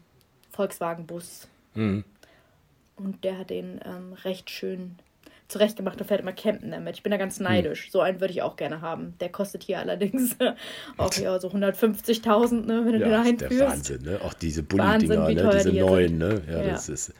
[0.51, 1.49] Volkswagen-Bus.
[1.75, 2.05] Hm.
[2.97, 4.97] Und der hat den ähm, recht schön
[5.49, 6.97] zurechtgemacht und fährt immer campen damit.
[6.97, 7.45] Ich bin da ganz hm.
[7.45, 7.85] neidisch.
[7.85, 7.91] Hm.
[7.91, 9.15] So einen würde ich auch gerne haben.
[9.21, 10.37] Der kostet hier allerdings
[10.97, 13.59] auch ja, so 150.000, ne, wenn du ja, den einführst.
[13.59, 14.21] Der Wahnsinn, ne?
[14.23, 15.51] Auch diese Bulli-Dinger, ne?
[15.57, 16.43] diese die neuen, ne?
[16.47, 17.13] Ja, ja, das ist.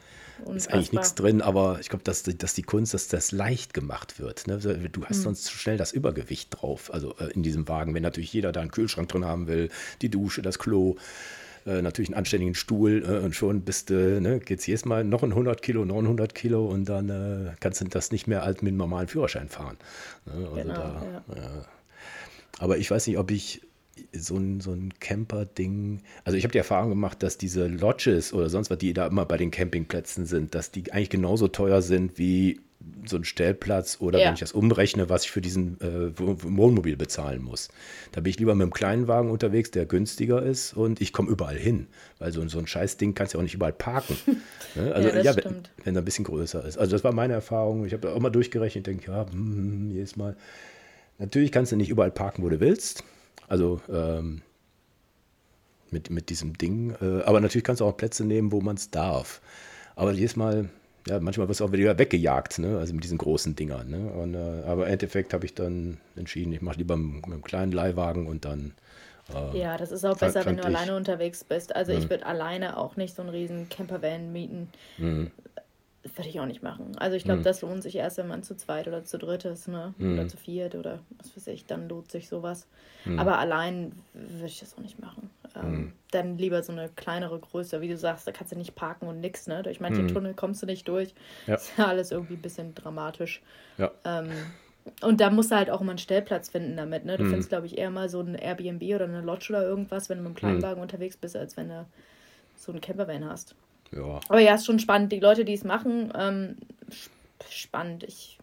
[0.55, 4.19] Ist eigentlich nichts drin, aber ich glaube, dass, dass die Kunst, dass das leicht gemacht
[4.19, 4.47] wird.
[4.47, 4.57] Ne?
[4.57, 5.23] Du hast hm.
[5.23, 7.93] sonst schnell das Übergewicht drauf, also äh, in diesem Wagen.
[7.93, 9.69] Wenn natürlich jeder da einen Kühlschrank drin haben will,
[10.01, 10.95] die Dusche, das Klo,
[11.65, 15.03] äh, natürlich einen anständigen Stuhl äh, und schon bist du, ne, geht es jedes Mal
[15.03, 18.61] noch ein 100 Kilo, 900 Kilo und dann äh, kannst du das nicht mehr als
[18.61, 19.77] mit einem normalen Führerschein fahren.
[20.25, 20.33] Ne?
[20.33, 21.65] Also genau, da, ja.
[22.59, 23.61] Aber ich weiß nicht, ob ich
[24.13, 26.01] so ein, so ein Camper-Ding.
[26.23, 29.25] Also ich habe die Erfahrung gemacht, dass diese Lodges oder sonst was, die da immer
[29.25, 32.61] bei den Campingplätzen sind, dass die eigentlich genauso teuer sind wie
[33.05, 34.27] so ein Stellplatz oder ja.
[34.27, 37.69] wenn ich das umrechne, was ich für diesen äh, Wohnmobil bezahlen muss.
[38.13, 41.29] Da bin ich lieber mit einem kleinen Wagen unterwegs, der günstiger ist und ich komme
[41.29, 41.87] überall hin.
[42.19, 44.17] Weil so, so ein Scheißding kannst du ja auch nicht überall parken.
[44.75, 44.93] ne?
[44.93, 46.77] Also ja, ja wenn, wenn er ein bisschen größer ist.
[46.77, 47.85] Also das war meine Erfahrung.
[47.85, 50.37] Ich habe da auch mal durchgerechnet, denke, ja, hm, hm, hm, jedes Mal.
[51.17, 53.03] Natürlich kannst du nicht überall parken, wo du willst.
[53.49, 54.41] Also ähm,
[55.91, 56.95] mit, mit diesem Ding.
[57.01, 59.41] Äh, aber natürlich kannst du auch Plätze nehmen, wo man es darf.
[59.95, 60.69] Aber jedes Mal
[61.07, 62.77] ja, manchmal wirst du auch wieder weggejagt, ne?
[62.77, 63.89] also mit diesen großen Dingern.
[63.89, 64.11] Ne?
[64.11, 67.71] Und, äh, aber im Endeffekt habe ich dann entschieden, ich mache lieber mit einem kleinen
[67.71, 68.73] Leihwagen und dann.
[69.33, 71.75] Äh, ja, das ist auch besser, wenn du ich, alleine unterwegs bist.
[71.75, 74.69] Also ich würde alleine auch nicht so einen riesen Campervan mieten.
[74.97, 75.31] Mhm.
[76.15, 76.97] Würde ich auch nicht machen.
[76.97, 77.43] Also ich glaube, mhm.
[77.43, 79.93] das lohnt sich erst, wenn man zu zweit oder zu dritt ist, ne?
[79.97, 80.13] Mhm.
[80.13, 82.67] Oder zu viert oder was weiß ich, dann lohnt sich sowas.
[83.05, 83.19] Mhm.
[83.19, 85.29] Aber allein würde ich das auch nicht machen.
[85.55, 85.93] Ähm, mhm.
[86.11, 89.19] Dann lieber so eine kleinere Größe, wie du sagst, da kannst du nicht parken und
[89.19, 89.63] nix, ne?
[89.63, 90.09] Durch manche mhm.
[90.09, 91.13] Tunnel kommst du nicht durch.
[91.47, 91.55] Ja.
[91.55, 93.41] Ist ja alles irgendwie ein bisschen dramatisch.
[93.77, 93.91] Ja.
[94.05, 94.29] Ähm,
[95.01, 97.17] und da musst du halt auch immer einen Stellplatz finden damit, ne?
[97.17, 97.29] Du mhm.
[97.29, 100.23] findest, glaube ich, eher mal so ein Airbnb oder eine Lodge oder irgendwas, wenn du
[100.23, 101.85] mit einem Kleinwagen unterwegs bist, als wenn du
[102.55, 103.55] so einen Campervan hast.
[103.91, 104.19] Ja.
[104.29, 105.11] Aber ja, ist schon spannend.
[105.11, 106.57] Die Leute, die es machen, ähm,
[107.49, 108.03] spannend.
[108.03, 108.37] Ich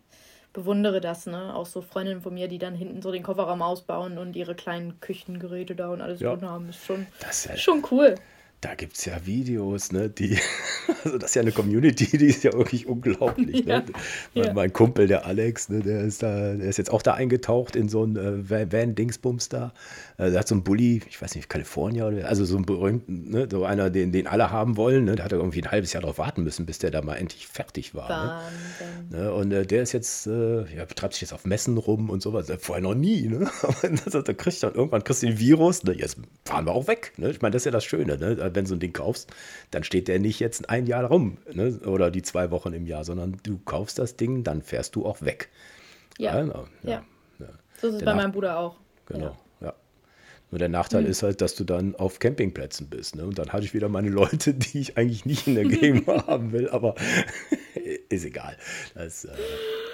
[0.52, 1.54] bewundere das, ne?
[1.54, 5.00] Auch so Freundinnen von mir, die dann hinten so den Kofferraum ausbauen und ihre kleinen
[5.00, 6.34] Küchengeräte da und alles ja.
[6.34, 6.68] drin haben.
[6.70, 8.14] Ist schon, das ist ja, schon cool
[8.60, 10.38] da gibt es ja Videos, ne, die,
[11.04, 13.64] also das ist ja eine Community, die ist ja wirklich unglaublich.
[13.66, 13.84] Ne?
[14.34, 14.52] Ja, ja.
[14.52, 17.88] Mein Kumpel, der Alex, ne, der ist da, der ist jetzt auch da eingetaucht in
[17.88, 19.72] so ein äh, Van-Dingsbums da.
[20.16, 23.30] Äh, der hat so einen Bulli, ich weiß nicht, California oder also so einen berühmten,
[23.30, 25.04] ne, so einer, den, den alle haben wollen.
[25.04, 25.16] Ne?
[25.16, 27.46] Da hat er irgendwie ein halbes Jahr drauf warten müssen, bis der da mal endlich
[27.46, 28.08] fertig war.
[29.10, 29.18] Ne?
[29.18, 29.32] Ne?
[29.32, 32.50] Und äh, der ist jetzt, äh, ja, betreibt sich jetzt auf Messen rum und sowas.
[32.58, 33.50] Vorher noch nie, ne?
[33.62, 35.92] Aber da kriegst du dann irgendwann kriegst du den Virus, ne?
[35.92, 37.12] Jetzt fahren wir auch weg.
[37.16, 37.30] Ne?
[37.30, 38.45] Ich meine, das ist ja das Schöne, ne?
[38.54, 39.30] Wenn du so ein Ding kaufst,
[39.70, 41.78] dann steht der nicht jetzt ein Jahr rum ne?
[41.86, 45.22] oder die zwei Wochen im Jahr, sondern du kaufst das Ding, dann fährst du auch
[45.22, 45.48] weg.
[46.18, 46.38] Ja.
[46.38, 46.90] ja, ja.
[47.38, 47.48] ja.
[47.80, 48.76] So ist es bei meinem Bruder auch.
[49.06, 49.26] Genau.
[49.26, 49.36] Ja.
[50.50, 51.10] Nur der Nachteil mhm.
[51.10, 53.16] ist halt, dass du dann auf Campingplätzen bist.
[53.16, 53.24] Ne?
[53.24, 56.52] Und dann hatte ich wieder meine Leute, die ich eigentlich nicht in der Gegend haben
[56.52, 56.94] will, aber
[58.08, 58.56] ist egal.
[58.94, 59.30] Das, äh,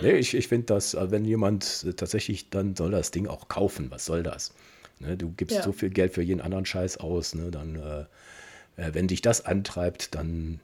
[0.02, 3.90] nee, ich ich finde, dass, äh, wenn jemand tatsächlich, dann soll das Ding auch kaufen.
[3.90, 4.52] Was soll das?
[4.98, 5.16] Ne?
[5.16, 7.50] Du gibst so viel Geld für jeden anderen Scheiß aus, ne?
[7.50, 8.04] dann äh, äh,
[8.76, 10.60] wenn dich das antreibt, dann.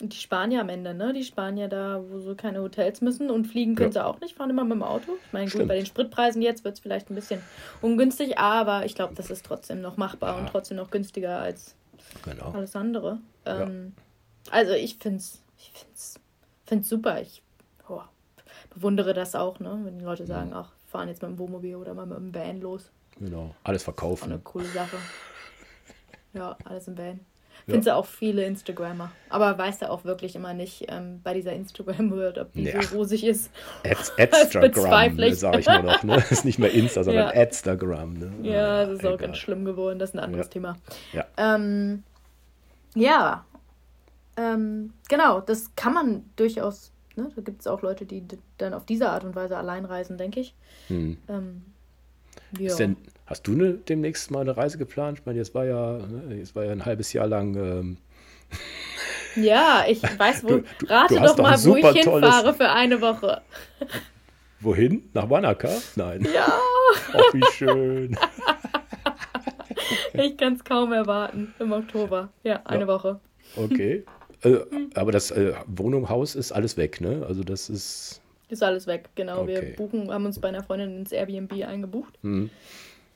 [0.00, 1.12] Die Spanier am Ende, ne?
[1.12, 4.02] Die Spanier da, wo so keine Hotels müssen und fliegen können ja.
[4.02, 5.12] sie auch nicht, fahren immer mit dem Auto.
[5.26, 7.40] Ich meine, gut, bei den Spritpreisen jetzt wird es vielleicht ein bisschen
[7.80, 10.40] ungünstig, aber ich glaube, das ist trotzdem noch machbar ja.
[10.40, 11.76] und trotzdem noch günstiger als
[12.24, 12.50] genau.
[12.50, 13.18] alles andere.
[13.46, 13.92] Ähm,
[14.46, 14.52] ja.
[14.52, 16.14] Also ich finde es ich find's,
[16.66, 17.20] find's super.
[17.20, 17.42] Ich
[17.88, 18.00] oh,
[18.74, 19.80] bewundere das auch, ne?
[19.84, 22.60] Wenn die Leute sagen, ach, fahren jetzt mit dem Wohnmobil oder mal mit dem Van
[22.60, 22.90] los.
[23.18, 24.32] Genau, alles verkaufen.
[24.32, 24.96] Eine coole Sache.
[26.34, 27.20] Ja, alles im Van.
[27.66, 27.94] Findest ja.
[27.94, 29.12] du auch viele Instagrammer.
[29.28, 32.82] Aber weißt du auch wirklich immer nicht ähm, bei dieser Instagram-World, ob die ja.
[32.82, 33.50] so rosig ist.
[33.84, 36.02] Ads, Adstagram, ne, sage ich nur noch.
[36.02, 36.16] Ne?
[36.16, 37.42] Das ist nicht mehr Insta, sondern ja.
[37.42, 38.14] Adstagram.
[38.14, 38.32] Ne?
[38.42, 39.14] Ja, das ist Egal.
[39.14, 39.98] auch ganz schlimm geworden.
[39.98, 40.76] Das ist ein anderes Thema.
[41.12, 41.26] Ja.
[41.36, 42.02] Ähm,
[42.94, 43.44] ja.
[44.36, 46.90] Ähm, genau, das kann man durchaus.
[47.16, 47.30] Ne?
[47.36, 48.24] Da gibt es auch Leute, die
[48.58, 50.54] dann auf diese Art und Weise allein reisen, denke ich.
[50.88, 51.18] Hm.
[51.28, 51.62] Ähm,
[52.52, 52.96] Denn,
[53.32, 55.20] hast du ne, demnächst mal eine Reise geplant?
[55.20, 57.54] Ich meine, jetzt war ja, ne, jetzt war ja ein halbes Jahr lang.
[57.56, 57.96] Ähm,
[59.42, 60.48] ja, ich weiß, wo.
[60.48, 63.40] Du, du, rate doch mal, wo ich hinfahre für eine Woche.
[64.60, 65.08] Wohin?
[65.14, 65.70] Nach Wanaka?
[65.96, 66.28] Nein.
[66.32, 66.46] Ja.
[67.12, 68.16] Ach, wie schön.
[70.12, 71.54] ich kann es kaum erwarten.
[71.58, 72.28] Im Oktober.
[72.44, 72.86] Ja, eine ja.
[72.86, 73.18] Woche.
[73.56, 74.04] Okay.
[74.42, 74.58] Äh,
[74.94, 77.24] aber das äh, Wohnung, Haus ist alles weg, ne?
[77.26, 78.20] Also das ist.
[78.50, 79.40] Ist alles weg, genau.
[79.40, 79.62] Okay.
[79.62, 82.18] Wir buchen, haben uns bei einer Freundin ins Airbnb eingebucht.
[82.20, 82.50] Mhm.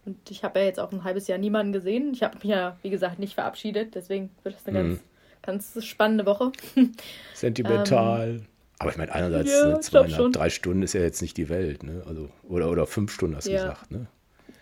[0.06, 2.12] Und ich habe ja jetzt auch ein halbes Jahr niemanden gesehen.
[2.14, 3.94] Ich habe mich ja, wie gesagt, nicht verabschiedet.
[3.94, 5.00] Deswegen wird das eine mhm.
[5.42, 6.52] ganz, ganz spannende Woche.
[7.34, 8.28] Sentimental.
[8.28, 8.46] Ähm,
[8.78, 11.82] aber ich meine, einerseits ja, ne, zweieinhalb, drei Stunden ist ja jetzt nicht die Welt,
[11.82, 12.02] ne?
[12.06, 13.62] Also, oder, oder fünf Stunden hast du ja.
[13.62, 14.06] gesagt, ne?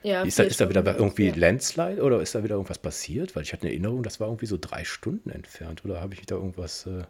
[0.02, 1.34] Ja, ist, da, ist da wieder irgendwie ja.
[1.34, 3.34] Landslide oder ist da wieder irgendwas passiert?
[3.34, 5.84] Weil ich hatte eine Erinnerung, das war irgendwie so drei Stunden entfernt.
[5.84, 6.86] Oder habe ich da irgendwas.
[6.86, 7.04] Äh,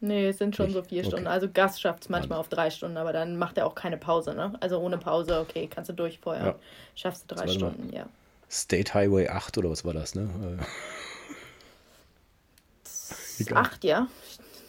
[0.00, 0.74] nee, es sind schon nicht?
[0.74, 1.26] so vier Stunden.
[1.26, 1.34] Okay.
[1.34, 4.34] Also Gas schafft es manchmal auf drei Stunden, aber dann macht er auch keine Pause.
[4.34, 4.52] Ne?
[4.60, 6.46] Also ohne Pause, okay, kannst du durch vorher.
[6.46, 6.54] Ja.
[6.94, 8.06] Schaffst du drei Stunden, ja.
[8.50, 10.28] State Highway 8 oder was war das, ne?
[13.40, 13.54] Äh.
[13.54, 14.06] Acht, ja.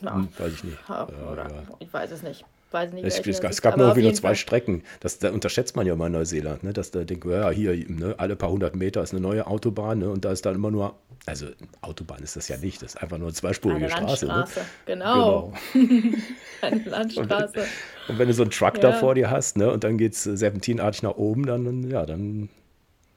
[0.01, 0.78] Hm, weiß ich nicht.
[0.89, 1.49] Oder,
[1.80, 3.05] Ich weiß es nicht weiß nicht.
[3.05, 4.36] Es, es, es gab nur irgendwie nur zwei Fall.
[4.36, 4.84] Strecken.
[4.99, 6.74] Das, da unterschätzt man ja mal in Neuseeland, ne?
[6.74, 10.09] dass da denkt, ja, hier, ne, alle paar hundert Meter ist eine neue Autobahn ne?
[10.09, 10.95] und da ist dann immer nur,
[11.26, 11.47] also
[11.82, 14.26] Autobahn ist das ja nicht, das ist einfach nur eine zweispurige eine Straße.
[14.26, 14.34] Ne?
[14.34, 14.65] Landstraße, ne?
[14.86, 15.53] genau.
[15.74, 16.18] genau.
[16.61, 17.45] eine Landstraße.
[17.45, 17.63] Und wenn,
[18.09, 18.82] und wenn, du so einen Truck ja.
[18.82, 19.72] da vor dir hast ne?
[19.72, 22.49] und dann geht es serpentinartig nach oben, dann, ja, dann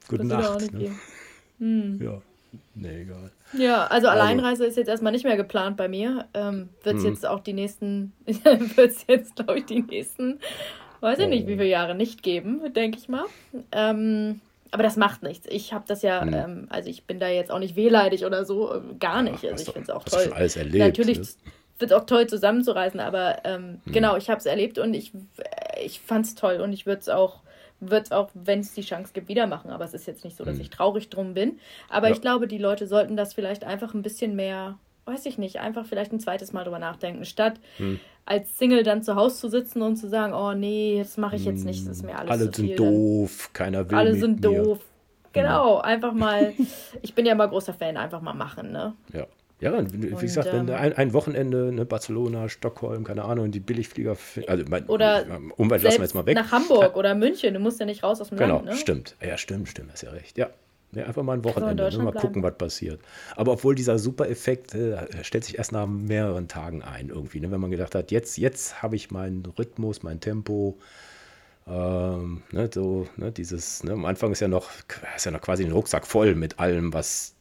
[0.07, 0.71] gute Nacht.
[0.73, 0.91] Ne?
[1.59, 2.01] Hm.
[2.01, 2.21] Ja.
[2.73, 3.31] Nee, egal.
[3.53, 6.27] Ja, also, also Alleinreise ist jetzt erstmal nicht mehr geplant bei mir.
[6.33, 7.11] Ähm, wird es hm.
[7.11, 10.39] jetzt auch die nächsten, wird es jetzt, glaube ich, die nächsten,
[10.99, 11.29] weiß ich oh.
[11.29, 13.25] nicht, wie viele Jahre nicht geben, denke ich mal.
[13.71, 14.41] Ähm,
[14.71, 15.47] aber das macht nichts.
[15.49, 16.33] Ich habe das ja, hm.
[16.33, 19.45] ähm, also ich bin da jetzt auch nicht wehleidig oder so, äh, gar nicht.
[19.45, 20.23] also ich finde es auch toll.
[20.23, 21.27] Schon alles erlebt, Natürlich ne?
[21.79, 23.93] wird es auch toll zusammenzureisen, aber ähm, hm.
[23.93, 25.11] genau, ich habe es erlebt und ich,
[25.83, 27.41] ich fand es toll und ich würde es auch
[27.81, 29.71] wird es auch, wenn es die Chance gibt, wieder machen.
[29.71, 30.61] Aber es ist jetzt nicht so, dass mhm.
[30.61, 31.59] ich traurig drum bin.
[31.89, 32.13] Aber ja.
[32.13, 35.85] ich glaube, die Leute sollten das vielleicht einfach ein bisschen mehr, weiß ich nicht, einfach
[35.85, 37.99] vielleicht ein zweites Mal drüber nachdenken, statt mhm.
[38.25, 41.45] als Single dann zu Hause zu sitzen und zu sagen, oh nee, das mache ich
[41.45, 44.63] jetzt nicht, das ist mir alles Alle sind doof, keiner will Alle sind mir.
[44.63, 44.79] doof.
[45.33, 46.53] Genau, einfach mal,
[47.01, 48.93] ich bin ja mal großer Fan, einfach mal machen, ne?
[49.13, 49.25] Ja.
[49.61, 53.59] Ja, wie und, gesagt, ähm, wenn ein, ein Wochenende, ne, Barcelona, Stockholm, keine Ahnung, die
[53.59, 55.23] Billigflieger, also mein, oder
[55.55, 56.33] Umwelt lassen wir jetzt mal weg.
[56.33, 58.61] Nach Hamburg oder München, du musst ja nicht raus aus dem genau, Land.
[58.63, 58.79] Genau, ne?
[58.79, 59.15] stimmt.
[59.21, 60.35] Ja, stimmt, stimmt, hast ja recht.
[60.35, 60.49] Ja.
[60.93, 63.01] ja einfach mal ein Wochenende, ne, mal gucken, was passiert.
[63.35, 67.39] Aber obwohl dieser Super-Effekt äh, stellt sich erst nach mehreren Tagen ein, irgendwie.
[67.39, 67.51] Ne?
[67.51, 70.79] Wenn man gedacht hat, jetzt, jetzt habe ich meinen Rhythmus, mein Tempo.
[71.67, 74.71] Ähm, ne, so, ne, dieses, ne, am Anfang ist ja noch,
[75.15, 77.35] ist ja noch quasi ein Rucksack voll mit allem, was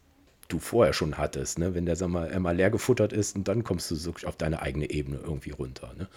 [0.52, 1.74] du vorher schon hattest, ne?
[1.74, 4.62] wenn der sag mal, einmal leer gefuttert ist und dann kommst du so auf deine
[4.62, 5.92] eigene Ebene irgendwie runter.
[5.98, 6.08] Ne?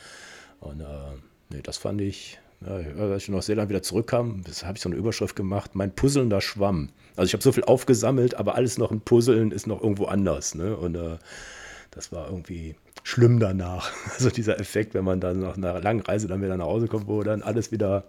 [0.60, 0.86] Und äh,
[1.50, 4.98] nee, das fand ich, ja, als ich nach Neuseeland wieder zurückkam, habe ich so eine
[4.98, 6.90] Überschrift gemacht, mein puzzelnder Schwamm.
[7.16, 10.56] Also ich habe so viel aufgesammelt, aber alles noch ein Puzzeln ist noch irgendwo anders.
[10.56, 10.76] Ne?
[10.76, 11.18] Und äh,
[11.92, 13.92] das war irgendwie schlimm danach.
[14.14, 17.08] Also dieser Effekt, wenn man dann nach einer langen Reise dann wieder nach Hause kommt,
[17.08, 18.06] wo dann alles wieder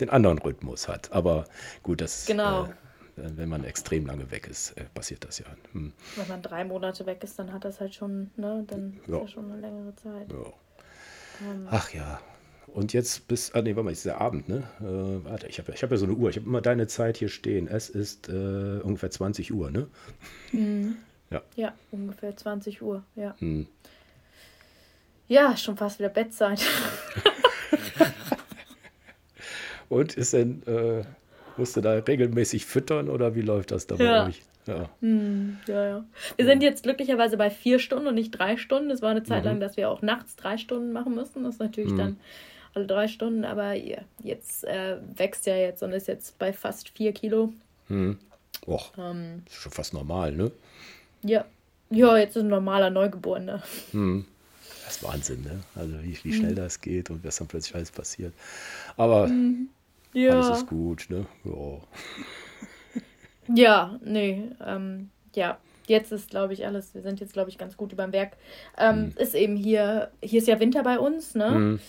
[0.00, 1.12] den anderen Rhythmus hat.
[1.12, 1.44] Aber
[1.82, 2.64] gut, das genau.
[2.64, 2.68] Äh,
[3.16, 5.46] wenn man extrem lange weg ist, äh, passiert das ja.
[5.72, 5.92] Hm.
[6.16, 9.16] Wenn man drei Monate weg ist, dann hat das halt schon, ne, dann ja.
[9.16, 10.30] ist ja schon eine längere Zeit.
[10.30, 11.50] Ja.
[11.50, 11.68] Ähm.
[11.70, 12.20] Ach ja.
[12.66, 14.64] Und jetzt bis, ah nee, warte mal, ist der Abend, ne?
[14.80, 17.16] Äh, warte, ich habe ich hab ja so eine Uhr, ich habe immer deine Zeit
[17.16, 17.68] hier stehen.
[17.68, 19.86] Es ist äh, ungefähr 20 Uhr, ne?
[20.50, 20.96] Mhm.
[21.30, 21.42] Ja.
[21.54, 23.36] Ja, ungefähr 20 Uhr, ja.
[23.38, 23.68] Mhm.
[25.28, 26.62] Ja, schon fast wieder Bettzeit.
[29.88, 31.04] Und ist denn, äh,
[31.56, 34.22] Musst du da regelmäßig füttern oder wie läuft das da ja.
[34.22, 34.42] bei euch?
[34.66, 34.88] Ja.
[35.00, 36.04] Hm, ja, ja.
[36.36, 38.90] Wir sind jetzt glücklicherweise bei vier Stunden und nicht drei Stunden.
[38.90, 39.50] Es war eine Zeit mhm.
[39.50, 41.44] lang, dass wir auch nachts drei Stunden machen mussten.
[41.44, 41.98] Das ist natürlich mhm.
[41.98, 42.16] dann
[42.74, 47.12] alle drei Stunden, aber jetzt äh, wächst ja jetzt und ist jetzt bei fast vier
[47.12, 47.52] Kilo.
[47.88, 48.18] Mhm.
[48.66, 50.50] Och, ähm, ist schon fast normal, ne?
[51.22, 51.44] Ja.
[51.90, 53.62] Ja, jetzt ist ein normaler Neugeborener.
[53.92, 54.24] Mhm.
[54.84, 55.60] Das ist Wahnsinn, ne?
[55.74, 56.56] Also wie, wie schnell mhm.
[56.56, 58.32] das geht und was dann plötzlich alles passiert.
[58.96, 59.68] Aber mhm.
[60.14, 60.40] Ja.
[60.40, 61.26] Alles ist gut, ne?
[61.44, 61.80] Ja.
[63.54, 65.58] Ja, nee, ähm, ja.
[65.86, 68.38] Jetzt ist, glaube ich, alles, wir sind jetzt, glaube ich, ganz gut über dem Berg.
[68.78, 69.12] Ähm, hm.
[69.18, 71.50] Ist eben hier, hier ist ja Winter bei uns, ne?
[71.50, 71.80] Hm.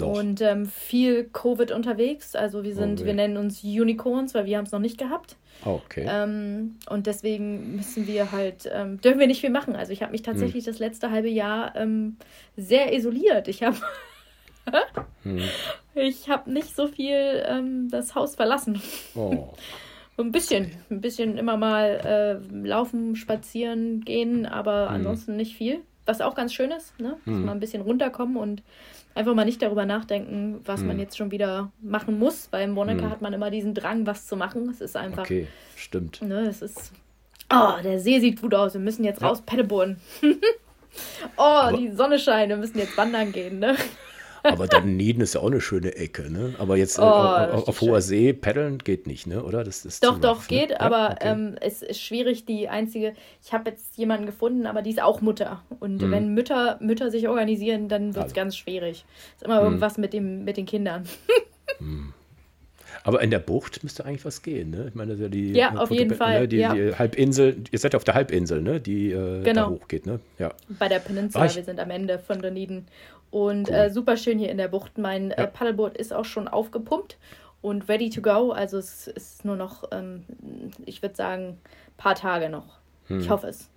[0.00, 2.34] Und ähm, viel Covid unterwegs.
[2.34, 5.36] Also wir sind, oh, wir nennen uns Unicorns, weil wir haben es noch nicht gehabt.
[5.64, 6.06] Oh, okay.
[6.08, 9.76] Ähm, und deswegen müssen wir halt, ähm, dürfen wir nicht viel machen.
[9.76, 10.72] Also ich habe mich tatsächlich hm.
[10.72, 12.16] das letzte halbe Jahr ähm,
[12.56, 13.48] sehr isoliert.
[13.48, 13.76] Ich habe
[15.22, 15.40] hm.
[15.94, 18.80] Ich habe nicht so viel ähm, das Haus verlassen.
[19.14, 19.48] Oh.
[20.18, 24.96] ein bisschen, ein bisschen immer mal äh, laufen, spazieren, gehen, aber hm.
[24.96, 25.80] ansonsten nicht viel.
[26.06, 27.16] was auch ganz schön ist, ne?
[27.24, 27.44] Dass mhm.
[27.44, 28.62] mal ein bisschen runterkommen und
[29.14, 30.88] einfach mal nicht darüber nachdenken, was mhm.
[30.88, 32.48] man jetzt schon wieder machen muss.
[32.50, 33.10] Weil in Monaco mhm.
[33.10, 34.68] hat man immer diesen Drang, was zu machen.
[34.70, 35.24] Es ist einfach.
[35.24, 35.46] Okay,
[35.76, 36.22] stimmt.
[36.22, 36.92] Ne, es ist.
[37.52, 38.74] Oh, der See sieht gut aus.
[38.74, 39.28] Wir müssen jetzt ja.
[39.28, 39.98] raus Paddleboarden.
[41.36, 42.48] oh, Aber die Sonne scheint.
[42.48, 43.76] Wir müssen jetzt wandern gehen, ne?
[44.42, 46.54] Aber dann Nieden ist ja auch eine schöne Ecke, ne?
[46.58, 49.42] Aber jetzt äh, oh, auf, auf hoher See paddeln geht nicht, ne?
[49.42, 49.64] Oder?
[49.64, 50.80] Das ist doch, doch, geht, ne?
[50.80, 51.12] aber ja?
[51.12, 51.28] okay.
[51.28, 52.44] ähm, es ist schwierig.
[52.44, 53.14] Die einzige,
[53.44, 55.62] ich habe jetzt jemanden gefunden, aber die ist auch Mutter.
[55.80, 56.10] Und hm.
[56.10, 58.34] wenn Mütter, Mütter sich organisieren, dann wird es also.
[58.34, 59.04] ganz schwierig.
[59.36, 59.64] Ist immer hm.
[59.64, 61.04] irgendwas mit, dem, mit den Kindern.
[61.78, 62.12] hm.
[63.04, 64.86] Aber in der Bucht müsste eigentlich was gehen, ne?
[64.88, 66.42] Ich meine, das ist ja die, ja, auf jeden Fall.
[66.42, 66.48] Ne?
[66.48, 66.74] Die, ja.
[66.74, 68.80] die, Halbinsel, ihr seid ja auf der Halbinsel, ne?
[68.80, 69.70] Die äh, genau.
[69.70, 70.20] da hochgeht, ne?
[70.38, 70.54] Ja.
[70.78, 72.86] Bei der Peninsula, wir sind am Ende von Dunedin.
[73.32, 73.74] Und cool.
[73.74, 74.98] äh, super schön hier in der Bucht.
[74.98, 75.44] Mein äh, ja.
[75.44, 77.16] äh, Paddleboard ist auch schon aufgepumpt
[77.62, 78.52] und ready to go.
[78.52, 80.24] Also es ist nur noch, ähm,
[80.84, 82.78] ich würde sagen, ein paar Tage noch.
[83.06, 83.20] Hm.
[83.20, 83.70] Ich hoffe es.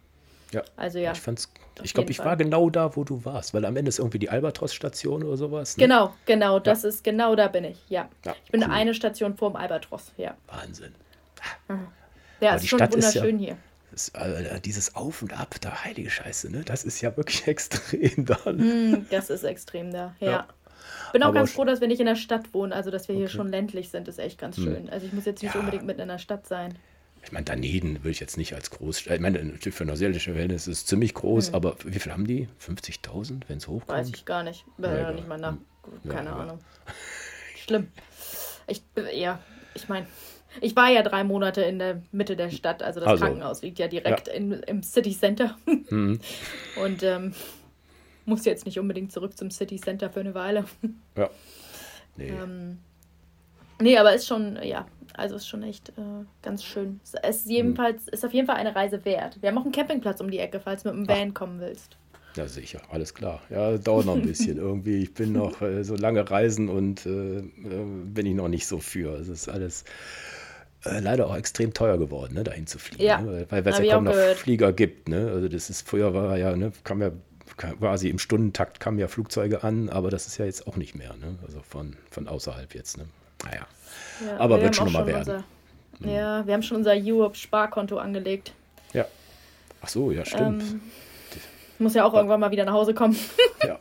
[0.52, 0.62] Ja.
[0.76, 1.14] Also ja.
[1.14, 1.50] Ich fand's,
[1.84, 4.30] ich glaube, ich war genau da, wo du warst, weil am Ende ist irgendwie die
[4.30, 5.78] Albatros-Station oder sowas.
[5.78, 5.84] Ne?
[5.84, 6.90] Genau, genau, das ja.
[6.90, 8.10] ist genau da bin ich, ja.
[8.26, 8.70] ja ich bin cool.
[8.72, 10.36] eine Station vorm Albatros, ja.
[10.48, 10.94] Wahnsinn.
[12.42, 13.58] Ja, es ist schon Stadt wunderschön ist ja, hier.
[14.14, 16.64] Äh, dieses Auf und Ab, da heilige Scheiße, ne?
[16.66, 18.52] Das ist ja wirklich extrem da.
[18.52, 20.32] Mm, das ist extrem da, ja.
[20.32, 20.48] ja.
[21.14, 23.16] Bin auch Aber ganz froh, dass wir nicht in der Stadt wohnen, also dass wir
[23.16, 23.24] okay.
[23.24, 24.64] hier schon ländlich sind, ist echt ganz hm.
[24.64, 24.90] schön.
[24.90, 25.60] Also ich muss jetzt nicht ja.
[25.60, 26.78] unbedingt mitten in der Stadt sein.
[27.24, 29.16] Ich meine, Daneben will ich jetzt nicht als Großstadt.
[29.16, 31.56] Ich meine, natürlich für neuseelische Verhältnisse ist es ziemlich groß, hm.
[31.56, 32.50] aber wie viel haben die?
[32.60, 33.98] 50.000, wenn es hochkommt?
[33.98, 34.66] Weiß ich gar nicht.
[34.78, 35.56] Ja, ja, nicht mal nach.
[36.08, 36.60] Keine ja, Ahnung.
[37.56, 37.88] Schlimm.
[38.68, 38.82] Ich,
[39.14, 39.40] ja,
[39.74, 40.08] ich meine,
[40.62, 43.80] ich war ja drei Monate in der Mitte der Stadt, also das also, Krankenhaus liegt
[43.80, 44.34] ja direkt ja.
[44.34, 45.58] In, im City Center.
[45.66, 46.20] Mhm.
[46.84, 47.34] Und ähm,
[48.26, 50.66] muss jetzt nicht unbedingt zurück zum City Center für eine Weile.
[51.18, 51.30] Ja.
[52.18, 52.30] Nee.
[52.30, 52.78] Ähm,
[53.82, 54.86] nee, aber ist schon, ja,
[55.16, 57.02] also ist schon echt äh, ganz schön.
[57.04, 59.42] Es ist jedenfalls, ist auf jeden Fall eine Reise wert.
[59.42, 61.34] Wir haben auch einen Campingplatz um die Ecke, falls du mit dem Van Ach.
[61.34, 61.98] kommen willst.
[62.36, 63.42] Ja, sicher, alles klar.
[63.50, 65.04] Ja, dauert noch ein bisschen irgendwie.
[65.04, 67.44] Ich bin noch äh, so lange reisen und äh, äh
[68.06, 69.18] bin ich noch nicht so für.
[69.20, 69.86] Es ist alles
[70.86, 73.04] äh, leider auch extrem teuer geworden, ne, dahin zu fliegen.
[73.04, 73.22] Ja.
[73.22, 73.46] Ne?
[73.50, 74.38] Weil es ja kaum noch gehört.
[74.38, 75.10] Flieger gibt.
[75.10, 75.32] Ne?
[75.34, 77.12] Also das ist, früher war ja, ne, kam ja
[77.58, 81.14] quasi im Stundentakt kamen ja Flugzeuge an, aber das ist ja jetzt auch nicht mehr.
[81.16, 81.38] Ne?
[81.46, 82.98] Also von, von außerhalb jetzt.
[82.98, 83.06] Ne?
[83.44, 83.68] Naja.
[84.26, 85.20] Ja, aber wird schon nochmal werden.
[85.20, 85.44] Unser,
[86.00, 86.10] mhm.
[86.10, 88.54] Ja, wir haben schon unser Europe-Sparkonto angelegt.
[88.94, 89.06] Ja.
[89.82, 90.64] Ach so, ja, stimmt.
[90.64, 90.82] Ähm,
[91.80, 92.20] muss ja auch ja.
[92.20, 93.18] irgendwann mal wieder nach Hause kommen.
[93.64, 93.80] ja.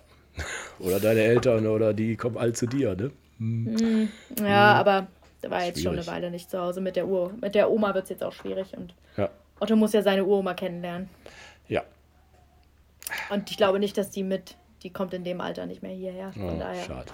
[0.78, 3.11] Oder deine Eltern oder die kommen all zu dir, ne?
[3.38, 4.09] Hm.
[4.38, 4.46] Ja, hm.
[4.80, 5.07] aber
[5.45, 6.80] der war jetzt schon eine Weile nicht zu Hause.
[6.80, 8.74] Mit der Ur mit der Oma wird es jetzt auch schwierig.
[8.74, 9.28] Und ja.
[9.61, 11.11] Otto muss ja seine Uroma kennenlernen.
[11.68, 11.82] Ja.
[13.28, 16.32] Und ich glaube nicht, dass die mit, die kommt in dem Alter nicht mehr hierher.
[16.32, 16.82] Von oh, daher.
[16.82, 17.12] Schade.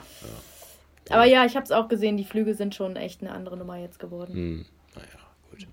[1.08, 1.16] Ja.
[1.16, 3.78] Aber ja, ich habe es auch gesehen, die Flüge sind schon echt eine andere Nummer
[3.78, 4.32] jetzt geworden.
[4.32, 4.66] Hm.
[4.94, 5.08] Naja,
[5.50, 5.66] gut.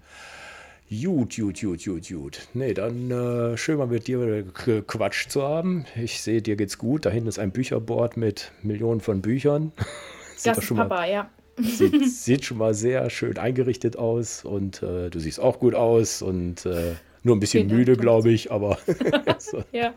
[0.90, 2.48] Gut, gut, gut, gut, gut.
[2.56, 4.46] Nee, dann äh, schön mal mit dir
[4.88, 5.86] Quatsch zu haben.
[5.96, 7.06] Ich sehe, dir geht's gut.
[7.06, 9.74] Da hinten ist ein Bücherboard mit Millionen von Büchern.
[10.44, 11.30] das ist Papa, mal, ja.
[11.58, 16.22] Sieht, sieht, schon mal sehr schön eingerichtet aus und äh, du siehst auch gut aus
[16.22, 18.78] und äh, nur ein bisschen Vielen müde, glaube ich, aber
[19.40, 19.94] so, ja.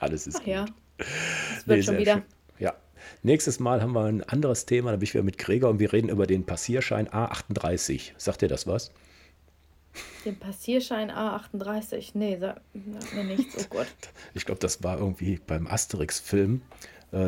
[0.00, 0.48] alles ist gut.
[0.48, 0.66] Ja.
[0.98, 2.14] Es wird nee, schon wieder.
[2.14, 2.22] Schön.
[2.58, 2.74] Ja.
[3.22, 5.92] Nächstes Mal haben wir ein anderes Thema, da bin ich wieder mit Gregor und wir
[5.92, 8.12] reden über den Passierschein A38.
[8.16, 8.90] Sagt dir das was?
[10.24, 12.10] Den Passierschein A38?
[12.14, 13.86] Nee, sag, sag mir nichts, oh Gott.
[14.34, 16.62] Ich glaube, das war irgendwie beim Asterix-Film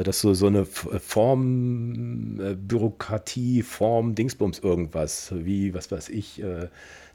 [0.02, 6.42] dass so, so eine äh, Form, äh, Bürokratie, Form, Dingsbums irgendwas, wie, was weiß ich,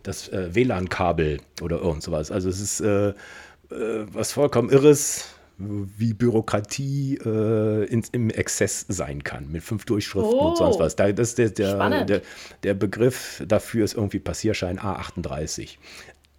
[0.04, 2.32] das WLAN-Kabel oder irgend sowas.
[2.32, 2.84] Also es ist
[3.70, 10.50] was vollkommen Irres, wie Bürokratie äh, in, im Exzess sein kann, mit fünf Durchschriften oh,
[10.50, 10.96] und sonst was.
[10.96, 12.22] Da, das, der, der, der,
[12.64, 15.78] der, Begriff dafür ist irgendwie Passierschein A38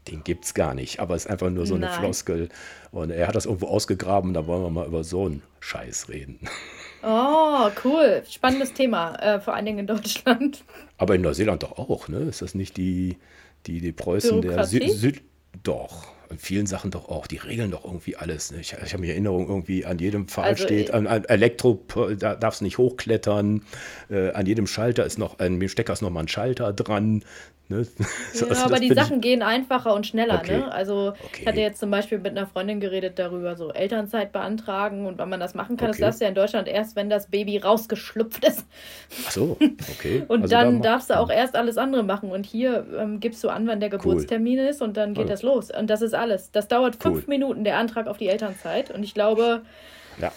[0.09, 2.01] den gibt es gar nicht, aber es ist einfach nur so eine Nein.
[2.01, 2.49] Floskel.
[2.93, 6.39] Und er hat das irgendwo ausgegraben, da wollen wir mal über so einen Scheiß reden.
[7.07, 8.23] Oh, cool.
[8.27, 10.65] Spannendes Thema, äh, vor allen Dingen in Deutschland.
[10.97, 12.21] Aber in Neuseeland doch auch, ne?
[12.21, 13.19] Ist das nicht die,
[13.67, 14.79] die, die Preußen Bürokratie?
[14.79, 15.23] der Süd, Süd.
[15.63, 18.51] Doch in vielen Sachen doch auch, die regeln doch irgendwie alles.
[18.51, 18.61] Ne?
[18.61, 21.85] Ich, ich habe mir Erinnerung, irgendwie an jedem Pfahl also, steht, an, an Elektro,
[22.19, 23.63] da darfst nicht hochklettern,
[24.11, 27.25] äh, an jedem Schalter ist noch, an dem Stecker ist noch mal ein Schalter dran.
[27.69, 27.87] Ne?
[28.35, 29.23] Ja, also, aber die Sachen ich...
[29.23, 30.41] gehen einfacher und schneller.
[30.43, 30.59] Okay.
[30.59, 30.73] Ne?
[30.73, 31.41] Also okay.
[31.41, 35.31] ich hatte jetzt zum Beispiel mit einer Freundin geredet darüber, so Elternzeit beantragen und wann
[35.31, 35.89] man das machen kann.
[35.89, 35.99] Okay.
[35.99, 38.67] Das darfst du ja in Deutschland erst, wenn das Baby rausgeschlüpft ist.
[39.27, 39.57] Ach so,
[39.93, 40.25] okay.
[40.29, 42.31] und also dann darfst du auch erst alles andere machen.
[42.31, 44.67] Und hier ähm, gibst du an, wann der Geburtstermin cool.
[44.67, 45.29] ist und dann geht oh.
[45.29, 45.71] das los.
[45.71, 46.51] Und das ist alles.
[46.51, 47.25] Das dauert fünf cool.
[47.29, 48.91] Minuten, der Antrag auf die Elternzeit.
[48.91, 49.63] Und ich glaube,
[50.21, 50.33] ja.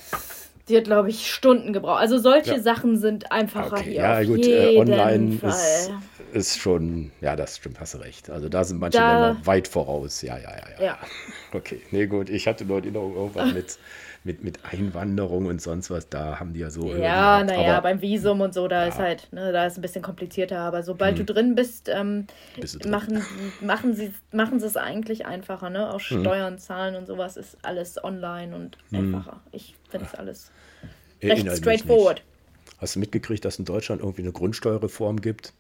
[0.68, 2.02] Sie hat, glaube ich, Stunden gebraucht.
[2.02, 2.60] Also solche ja.
[2.60, 3.84] Sachen sind einfacher okay.
[3.84, 4.02] hier.
[4.02, 5.92] Ja, gut, äh, online ist,
[6.34, 8.30] ist, schon, ja, das stimmt, hast du recht.
[8.30, 10.22] Also da sind manche da, Länder weit voraus.
[10.22, 10.86] Ja, ja, ja, ja.
[10.86, 10.98] ja.
[11.54, 13.80] Okay, nee, gut, ich hatte nur Erinnerung irgendwann mit
[14.28, 16.94] mit, mit Einwanderung und sonst was, da haben die ja so.
[16.94, 18.90] Ja, naja, beim Visum und so, da ja.
[18.90, 21.26] ist halt, ne, da ist ein bisschen komplizierter, aber sobald hm.
[21.26, 22.28] du drin bist, ähm,
[22.60, 22.92] bist drin.
[22.92, 23.22] Machen,
[23.62, 25.92] machen, sie, machen es eigentlich einfacher, ne?
[25.92, 26.22] Auch hm.
[26.22, 29.16] Steuern, Zahlen und sowas ist alles online und hm.
[29.16, 29.40] einfacher.
[29.52, 30.52] Ich finde es alles
[31.24, 32.22] recht straightforward.
[32.80, 35.54] Hast du mitgekriegt, dass in Deutschland irgendwie eine Grundsteuerreform gibt?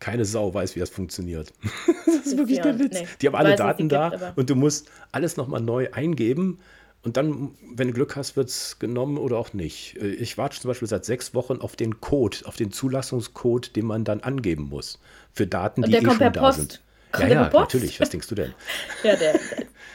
[0.00, 1.52] keine Sau weiß, wie das funktioniert.
[2.06, 3.00] das ist wirklich ja, der Witz.
[3.00, 6.58] Nee, die haben alle Daten da gibt, und du musst alles nochmal neu eingeben.
[7.04, 9.96] Und dann, wenn du Glück hast, wird es genommen oder auch nicht.
[10.00, 13.84] Äh, ich warte zum Beispiel seit sechs Wochen auf den Code, auf den Zulassungscode, den
[13.84, 14.98] man dann angeben muss.
[15.32, 16.58] Für Daten, die eh schon da Post.
[16.58, 16.80] sind.
[17.12, 18.00] Kommt ja, ja, natürlich.
[18.00, 18.54] Was denkst du denn?
[19.04, 19.38] ja, der,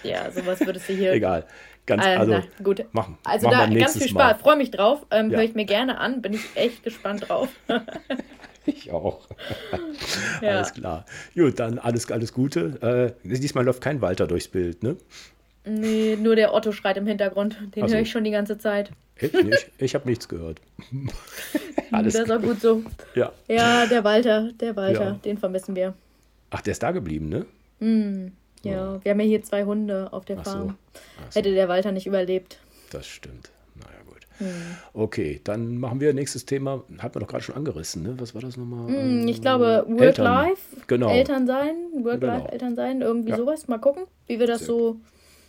[0.04, 1.12] ja, sowas würdest du hier.
[1.12, 1.46] Egal.
[1.86, 2.86] Ganz, äh, also, na, gut.
[2.94, 3.18] Machen.
[3.24, 4.42] Also machen da ganz viel Spaß.
[4.42, 5.06] Freue mich drauf.
[5.10, 5.38] Ähm, ja.
[5.38, 6.22] Höre ich mir gerne an.
[6.22, 7.50] Bin ich echt gespannt drauf.
[8.66, 9.28] ich auch.
[10.42, 10.58] ja.
[10.58, 11.06] Alles klar.
[11.34, 13.16] Gut, dann alles, alles Gute.
[13.24, 14.96] Äh, diesmal läuft kein Walter durchs Bild, ne?
[15.66, 17.58] Nee, nur der Otto schreit im Hintergrund.
[17.76, 17.94] Den so.
[17.94, 18.92] höre ich schon die ganze Zeit.
[19.20, 19.72] Ich nicht.
[19.78, 20.62] Ich habe nichts gehört.
[21.92, 22.84] Alles das ist auch gut so.
[23.16, 23.32] Ja.
[23.48, 25.12] Ja, der Walter, der Walter, ja.
[25.12, 25.94] den vermissen wir.
[26.52, 27.46] Ach, der ist da geblieben, ne?
[27.80, 28.32] Mm,
[28.64, 29.00] ja, oh.
[29.04, 30.68] wir haben ja hier zwei Hunde auf der Ach Farm.
[30.68, 31.00] So.
[31.30, 31.40] So.
[31.40, 32.60] Hätte der Walter nicht überlebt.
[32.92, 33.52] Das stimmt.
[33.76, 34.20] Naja, gut.
[34.38, 34.48] Hm.
[34.94, 36.84] Okay, dann machen wir nächstes Thema.
[37.00, 38.16] Hat man doch gerade schon angerissen, ne?
[38.18, 38.88] Was war das nochmal?
[38.88, 40.78] Hm, ich glaube, Work-Life.
[40.88, 41.10] Genau.
[41.10, 41.76] Eltern sein.
[41.94, 42.52] Work-Life, genau.
[42.52, 43.02] Eltern sein.
[43.02, 43.38] Irgendwie ja.
[43.38, 43.68] sowas.
[43.68, 45.00] Mal gucken, wie wir das Sehr so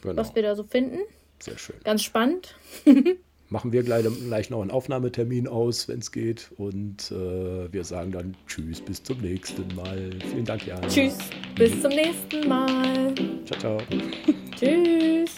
[0.02, 0.16] genau.
[0.16, 0.98] was wir da so finden.
[1.38, 1.76] Sehr schön.
[1.84, 2.56] Ganz spannend.
[3.48, 6.52] Machen wir gleich, gleich noch einen Aufnahmetermin aus, wenn es geht.
[6.56, 10.10] Und äh, wir sagen dann Tschüss, bis zum nächsten Mal.
[10.30, 10.80] Vielen Dank, Jan.
[10.88, 11.18] Tschüss,
[11.56, 13.12] bis zum nächsten Mal.
[13.46, 13.78] Ciao, ciao.
[14.56, 15.36] Tschüss.